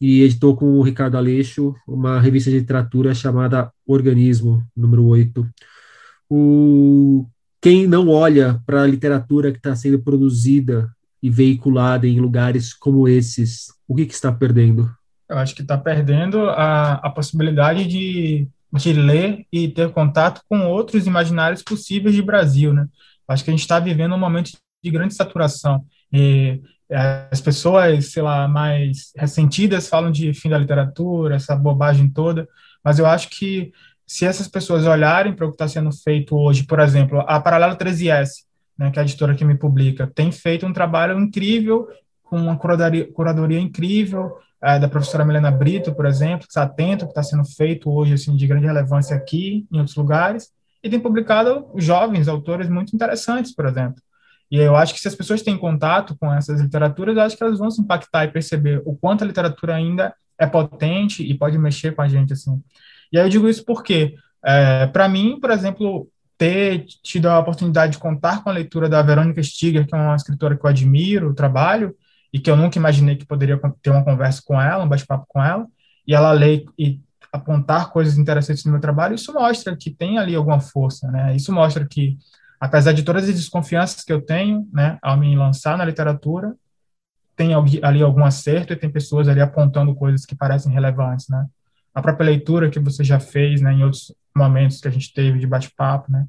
e 0.00 0.22
editou 0.22 0.56
com 0.56 0.78
o 0.78 0.82
Ricardo 0.82 1.16
Aleixo 1.16 1.74
uma 1.86 2.20
revista 2.20 2.50
de 2.50 2.58
literatura 2.58 3.14
chamada 3.14 3.72
Organismo, 3.86 4.64
número 4.76 5.04
8. 5.06 5.46
O, 6.30 7.26
quem 7.60 7.86
não 7.86 8.08
olha 8.08 8.62
para 8.64 8.82
a 8.82 8.86
literatura 8.86 9.50
que 9.50 9.58
está 9.58 9.74
sendo 9.74 9.98
produzida 9.98 10.90
e 11.22 11.28
veiculada 11.28 12.06
em 12.06 12.20
lugares 12.20 12.72
como 12.72 13.08
esses, 13.08 13.72
o 13.86 13.94
que, 13.94 14.06
que 14.06 14.14
está 14.14 14.30
perdendo? 14.30 14.88
Eu 15.28 15.38
acho 15.38 15.54
que 15.54 15.62
está 15.62 15.76
perdendo 15.76 16.48
a, 16.48 16.94
a 16.94 17.10
possibilidade 17.10 17.86
de, 17.86 18.48
de 18.72 18.92
ler 18.92 19.44
e 19.52 19.68
ter 19.68 19.90
contato 19.90 20.40
com 20.48 20.66
outros 20.66 21.06
imaginários 21.06 21.62
possíveis 21.62 22.14
de 22.14 22.22
Brasil, 22.22 22.72
né? 22.72 22.86
Acho 23.26 23.44
que 23.44 23.50
a 23.50 23.52
gente 23.52 23.60
está 23.60 23.78
vivendo 23.78 24.14
um 24.14 24.18
momento 24.18 24.52
de 24.82 24.90
grande 24.90 25.14
saturação. 25.14 25.84
E 26.10 26.62
as 26.90 27.40
pessoas, 27.40 28.12
sei 28.12 28.22
lá, 28.22 28.48
mais 28.48 29.12
ressentidas 29.16 29.88
falam 29.88 30.10
de 30.10 30.32
fim 30.32 30.48
da 30.48 30.58
literatura, 30.58 31.36
essa 31.36 31.54
bobagem 31.54 32.08
toda, 32.08 32.48
mas 32.82 32.98
eu 32.98 33.06
acho 33.06 33.28
que 33.28 33.72
se 34.06 34.24
essas 34.24 34.48
pessoas 34.48 34.86
olharem 34.86 35.34
para 35.34 35.44
o 35.44 35.50
que 35.50 35.54
está 35.54 35.68
sendo 35.68 35.92
feito 35.92 36.34
hoje, 36.34 36.64
por 36.64 36.80
exemplo, 36.80 37.20
a 37.20 37.38
Paralelo 37.38 37.76
13S, 37.76 38.46
né, 38.78 38.90
que 38.90 38.98
é 38.98 39.02
a 39.02 39.04
editora 39.04 39.34
que 39.34 39.44
me 39.44 39.54
publica, 39.54 40.06
tem 40.06 40.32
feito 40.32 40.64
um 40.64 40.72
trabalho 40.72 41.18
incrível, 41.18 41.88
com 42.22 42.36
uma 42.36 42.56
curadoria, 42.56 43.10
curadoria 43.12 43.60
incrível, 43.60 44.38
é, 44.62 44.78
da 44.78 44.88
professora 44.88 45.24
Milena 45.24 45.50
Brito, 45.50 45.94
por 45.94 46.06
exemplo, 46.06 46.46
que 46.46 46.52
está 46.52 46.62
atento 46.62 47.04
ao 47.04 47.12
que 47.12 47.18
está 47.18 47.22
sendo 47.22 47.44
feito 47.44 47.90
hoje, 47.90 48.14
assim, 48.14 48.34
de 48.34 48.46
grande 48.46 48.66
relevância 48.66 49.14
aqui, 49.14 49.66
em 49.70 49.78
outros 49.78 49.96
lugares, 49.96 50.50
e 50.82 50.88
tem 50.88 50.98
publicado 50.98 51.68
jovens 51.76 52.28
autores 52.28 52.68
muito 52.68 52.94
interessantes, 52.94 53.54
por 53.54 53.66
exemplo. 53.66 54.00
E 54.50 54.56
eu 54.58 54.76
acho 54.76 54.94
que 54.94 55.00
se 55.00 55.08
as 55.08 55.14
pessoas 55.14 55.42
têm 55.42 55.58
contato 55.58 56.16
com 56.18 56.32
essas 56.32 56.60
literaturas, 56.60 57.16
eu 57.16 57.22
acho 57.22 57.36
que 57.36 57.42
elas 57.42 57.58
vão 57.58 57.70
se 57.70 57.80
impactar 57.80 58.24
e 58.24 58.28
perceber 58.28 58.82
o 58.84 58.96
quanto 58.96 59.22
a 59.22 59.26
literatura 59.26 59.74
ainda 59.74 60.14
é 60.38 60.46
potente 60.46 61.22
e 61.22 61.36
pode 61.36 61.58
mexer 61.58 61.94
com 61.94 62.02
a 62.02 62.08
gente, 62.08 62.32
assim. 62.32 62.62
E 63.12 63.18
aí 63.18 63.24
eu 63.24 63.28
digo 63.28 63.48
isso 63.48 63.64
porque, 63.64 64.14
é, 64.44 64.86
para 64.86 65.08
mim, 65.08 65.38
por 65.40 65.50
exemplo, 65.50 66.08
ter 66.38 66.86
tido 67.02 67.26
a 67.26 67.38
oportunidade 67.38 67.92
de 67.92 67.98
contar 67.98 68.42
com 68.42 68.48
a 68.48 68.52
leitura 68.52 68.88
da 68.88 69.02
Verônica 69.02 69.42
Stiger, 69.42 69.86
que 69.86 69.94
é 69.94 69.98
uma 69.98 70.14
escritora 70.14 70.56
que 70.56 70.64
eu 70.64 70.70
admiro 70.70 71.34
trabalho, 71.34 71.94
e 72.32 72.38
que 72.38 72.50
eu 72.50 72.56
nunca 72.56 72.78
imaginei 72.78 73.16
que 73.16 73.26
poderia 73.26 73.58
ter 73.82 73.90
uma 73.90 74.04
conversa 74.04 74.42
com 74.44 74.60
ela, 74.60 74.84
um 74.84 74.88
bate-papo 74.88 75.26
com 75.28 75.42
ela, 75.42 75.66
e 76.06 76.14
ela 76.14 76.32
lê 76.32 76.64
e 76.78 77.00
apontar 77.32 77.90
coisas 77.90 78.16
interessantes 78.16 78.64
no 78.64 78.72
meu 78.72 78.80
trabalho, 78.80 79.14
isso 79.14 79.32
mostra 79.32 79.76
que 79.76 79.90
tem 79.90 80.18
ali 80.18 80.34
alguma 80.34 80.60
força, 80.60 81.10
né? 81.10 81.36
Isso 81.36 81.52
mostra 81.52 81.86
que 81.86 82.16
apesar 82.60 82.92
de 82.92 83.02
todas 83.02 83.28
as 83.28 83.34
desconfianças 83.34 84.04
que 84.04 84.12
eu 84.12 84.20
tenho, 84.20 84.68
né, 84.72 84.98
ao 85.02 85.16
me 85.16 85.36
lançar 85.36 85.76
na 85.78 85.84
literatura, 85.84 86.54
tem 87.36 87.52
ali 87.82 88.02
algum 88.02 88.24
acerto 88.24 88.72
e 88.72 88.76
tem 88.76 88.90
pessoas 88.90 89.28
ali 89.28 89.40
apontando 89.40 89.94
coisas 89.94 90.26
que 90.26 90.34
parecem 90.34 90.72
relevantes, 90.72 91.28
né? 91.28 91.46
A 91.94 92.02
própria 92.02 92.26
leitura 92.26 92.68
que 92.68 92.80
você 92.80 93.04
já 93.04 93.20
fez, 93.20 93.60
né, 93.60 93.72
em 93.72 93.84
outros 93.84 94.12
momentos 94.36 94.80
que 94.80 94.88
a 94.88 94.90
gente 94.90 95.14
teve 95.14 95.38
de 95.38 95.46
bate-papo, 95.46 96.10
né? 96.10 96.26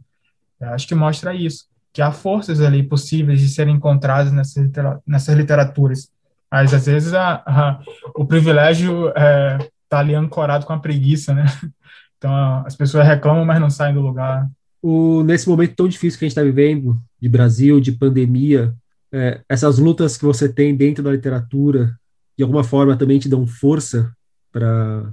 Eu 0.62 0.70
acho 0.70 0.88
que 0.88 0.94
mostra 0.94 1.34
isso, 1.34 1.66
que 1.92 2.02
há 2.02 2.12
forças 2.12 2.62
ali 2.62 2.84
possíveis 2.84 3.40
de 3.40 3.50
serem 3.50 3.76
encontradas 3.76 4.32
nessas, 4.32 4.70
nessas 5.06 5.36
literaturas. 5.36 6.12
Mas 6.52 6.74
às 6.74 6.86
vezes 6.86 7.14
a, 7.14 7.44
a, 7.46 7.80
o 8.16 8.26
privilégio 8.26 9.10
é, 9.16 9.58
tá 9.88 10.00
ali 10.00 10.14
ancorado 10.14 10.66
com 10.66 10.74
a 10.74 10.80
preguiça, 10.80 11.34
né? 11.34 11.46
Então 12.20 12.66
as 12.66 12.76
pessoas 12.76 13.08
reclamam, 13.08 13.46
mas 13.46 13.62
não 13.62 13.70
saem 13.70 13.94
do 13.94 14.02
lugar. 14.02 14.46
O, 14.82 15.24
nesse 15.24 15.48
momento 15.48 15.76
tão 15.76 15.88
difícil 15.88 16.18
que 16.18 16.26
a 16.26 16.28
gente 16.28 16.38
está 16.38 16.44
vivendo, 16.44 17.00
de 17.22 17.28
Brasil, 17.28 17.80
de 17.80 17.92
pandemia, 17.92 18.74
é, 19.12 19.42
essas 19.50 19.78
lutas 19.80 20.18
que 20.18 20.26
você 20.26 20.48
tem 20.48 20.76
dentro 20.76 21.04
da 21.04 21.12
literatura, 21.12 21.98
de 22.38 22.44
alguma 22.44 22.64
forma 22.64 22.96
também 22.96 23.20
te 23.20 23.28
dão 23.28 23.46
força 23.46 24.12
para 24.52 25.12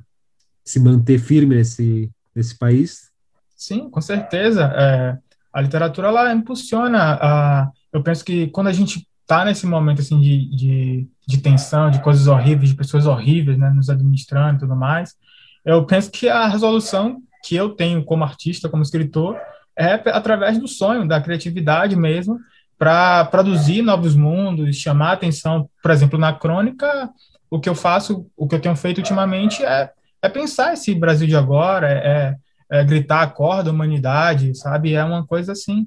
se 0.65 0.79
manter 0.81 1.19
firme 1.19 1.57
nesse, 1.57 2.11
nesse 2.35 2.57
país? 2.57 3.11
Sim, 3.57 3.89
com 3.91 4.01
certeza. 4.01 4.65
É, 4.77 5.19
a 5.53 5.61
literatura 5.61 6.09
ela 6.09 6.33
impulsiona. 6.33 7.19
A, 7.21 7.71
eu 7.93 8.03
penso 8.03 8.25
que 8.25 8.49
quando 8.49 8.67
a 8.67 8.73
gente 8.73 9.07
está 9.23 9.45
nesse 9.45 9.67
momento 9.67 10.01
assim 10.01 10.21
de, 10.21 10.49
de, 10.55 11.09
de, 11.27 11.39
tensão, 11.39 11.91
de 11.91 12.01
coisas 12.01 12.27
horríveis, 12.27 12.71
de 12.71 12.77
pessoas 12.77 13.07
horríveis, 13.07 13.59
né, 13.59 13.71
nos 13.71 13.91
administrando 13.91 14.57
e 14.57 14.61
tudo 14.61 14.77
mais, 14.77 15.17
eu 15.65 15.85
penso 15.85 16.11
que 16.11 16.29
a 16.29 16.47
resolução 16.47 17.21
que 17.43 17.57
eu 17.57 17.71
tenho 17.71 18.05
como 18.05 18.23
artista, 18.23 18.69
como 18.69 18.83
escritor, 18.83 19.37
é 19.79 19.95
através 20.07 20.59
do 20.59 20.67
sonho, 20.67 21.07
da 21.07 21.21
criatividade 21.21 21.95
mesmo, 21.97 22.39
para 22.79 23.25
produzir 23.27 23.83
novos 23.83 24.15
mundos, 24.15 24.77
chamar 24.77 25.13
atenção. 25.13 25.69
Por 25.83 25.91
exemplo, 25.91 26.19
na 26.19 26.33
crônica, 26.33 27.11
o 27.51 27.61
que 27.61 27.69
eu 27.69 27.75
faço, 27.75 28.27
o 28.37 28.47
que 28.47 28.55
eu 28.55 28.61
tenho 28.61 28.77
feito 28.77 28.99
ultimamente 28.99 29.65
é, 29.65 29.91
é 30.23 30.29
pensar 30.29 30.73
esse 30.73 30.95
Brasil 30.95 31.27
de 31.27 31.37
agora, 31.37 31.91
é, 31.91 32.37
é 32.71 32.85
gritar 32.85 33.23
acorda 33.23 33.71
humanidade, 33.71 34.55
sabe? 34.55 34.95
É 34.95 35.05
uma 35.05 35.27
coisa 35.27 35.53
assim. 35.53 35.87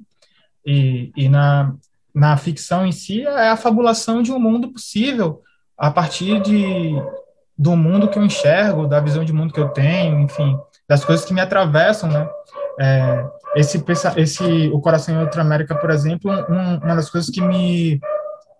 E, 0.64 1.12
e 1.16 1.28
na, 1.28 1.74
na 2.14 2.36
ficção 2.36 2.86
em 2.86 2.92
si 2.92 3.22
é 3.22 3.48
a 3.48 3.56
fabulação 3.56 4.22
de 4.22 4.32
um 4.32 4.38
mundo 4.38 4.68
possível 4.68 5.42
a 5.76 5.90
partir 5.90 6.40
de 6.42 6.94
do 7.56 7.76
mundo 7.76 8.08
que 8.08 8.18
eu 8.18 8.24
enxergo, 8.24 8.86
da 8.86 9.00
visão 9.00 9.22
de 9.22 9.34
mundo 9.34 9.52
que 9.52 9.60
eu 9.60 9.68
tenho, 9.68 10.18
enfim, 10.20 10.58
das 10.88 11.04
coisas 11.04 11.26
que 11.26 11.34
me 11.34 11.42
atravessam, 11.42 12.08
né? 12.08 12.26
É, 12.80 13.26
esse, 13.54 13.82
esse 14.16 14.68
o 14.68 14.80
Coração 14.80 15.14
em 15.14 15.20
Outra 15.20 15.42
América, 15.42 15.74
por 15.74 15.90
exemplo, 15.90 16.30
um, 16.30 16.76
uma 16.76 16.96
das 16.96 17.10
coisas 17.10 17.30
que 17.30 17.40
me 17.40 18.00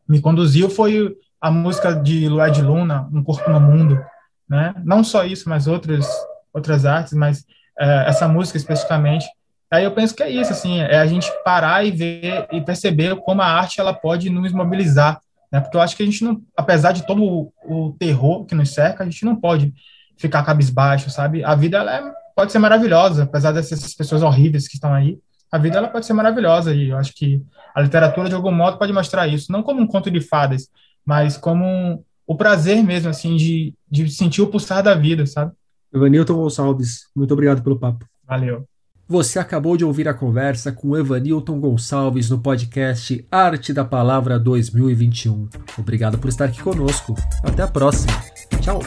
me 0.08 0.20
conduziu 0.20 0.68
foi 0.68 1.16
a 1.40 1.52
música 1.52 1.94
de 1.94 2.28
Lued 2.28 2.60
Luna, 2.60 3.08
Um 3.12 3.22
Corpo 3.22 3.48
no 3.48 3.60
Mundo, 3.60 4.04
né? 4.48 4.74
Não 4.84 5.04
só 5.04 5.24
isso, 5.24 5.48
mas 5.48 5.68
outras 5.68 6.08
outras 6.52 6.84
artes, 6.84 7.12
mas 7.12 7.44
é, 7.78 8.08
essa 8.08 8.26
música 8.26 8.58
especificamente. 8.58 9.26
Aí 9.70 9.84
eu 9.84 9.92
penso 9.92 10.16
que 10.16 10.22
é 10.22 10.28
isso, 10.28 10.50
assim, 10.50 10.80
é 10.80 10.98
a 10.98 11.06
gente 11.06 11.30
parar 11.44 11.86
e 11.86 11.92
ver 11.92 12.48
e 12.50 12.60
perceber 12.60 13.14
como 13.20 13.40
a 13.40 13.46
arte 13.46 13.80
ela 13.80 13.94
pode 13.94 14.28
nos 14.28 14.52
mobilizar, 14.52 15.20
né? 15.52 15.60
Porque 15.60 15.76
eu 15.76 15.80
acho 15.80 15.96
que 15.96 16.02
a 16.02 16.06
gente 16.06 16.24
não, 16.24 16.42
apesar 16.56 16.90
de 16.90 17.06
todo 17.06 17.22
o, 17.22 17.52
o 17.64 17.92
terror 17.92 18.44
que 18.44 18.54
nos 18.54 18.74
cerca, 18.74 19.04
a 19.04 19.06
gente 19.06 19.24
não 19.24 19.36
pode 19.36 19.72
ficar 20.18 20.42
cabisbaixo, 20.42 21.08
sabe? 21.08 21.44
A 21.44 21.54
vida 21.54 21.78
ela 21.78 21.96
é, 21.96 22.12
pode 22.40 22.52
ser 22.52 22.58
maravilhosa, 22.58 23.24
apesar 23.24 23.52
dessas 23.52 23.94
pessoas 23.94 24.22
horríveis 24.22 24.66
que 24.66 24.74
estão 24.74 24.94
aí. 24.94 25.18
A 25.52 25.58
vida 25.58 25.76
ela 25.76 25.88
pode 25.88 26.06
ser 26.06 26.14
maravilhosa 26.14 26.74
e 26.74 26.88
eu 26.88 26.96
acho 26.96 27.12
que 27.14 27.42
a 27.74 27.82
literatura 27.82 28.30
de 28.30 28.34
algum 28.34 28.50
modo 28.50 28.78
pode 28.78 28.94
mostrar 28.94 29.28
isso, 29.28 29.52
não 29.52 29.62
como 29.62 29.82
um 29.82 29.86
conto 29.86 30.10
de 30.10 30.22
fadas, 30.22 30.68
mas 31.04 31.36
como 31.36 31.66
um, 31.66 32.02
o 32.26 32.34
prazer 32.34 32.82
mesmo 32.82 33.10
assim 33.10 33.36
de, 33.36 33.74
de 33.90 34.08
sentir 34.10 34.40
o 34.40 34.46
pulsar 34.46 34.82
da 34.82 34.94
vida, 34.94 35.26
sabe? 35.26 35.52
Evanilton 35.92 36.34
Gonçalves, 36.34 37.08
muito 37.14 37.34
obrigado 37.34 37.62
pelo 37.62 37.78
papo. 37.78 38.06
Valeu. 38.26 38.64
Você 39.06 39.38
acabou 39.38 39.76
de 39.76 39.84
ouvir 39.84 40.08
a 40.08 40.14
conversa 40.14 40.72
com 40.72 40.96
Evanilton 40.96 41.60
Gonçalves 41.60 42.30
no 42.30 42.38
podcast 42.38 43.26
Arte 43.30 43.74
da 43.74 43.84
Palavra 43.84 44.38
2021. 44.38 45.46
Obrigado 45.76 46.16
por 46.16 46.28
estar 46.28 46.46
aqui 46.46 46.62
conosco. 46.62 47.14
Até 47.44 47.64
a 47.64 47.68
próxima. 47.68 48.14
Tchau. 48.62 48.80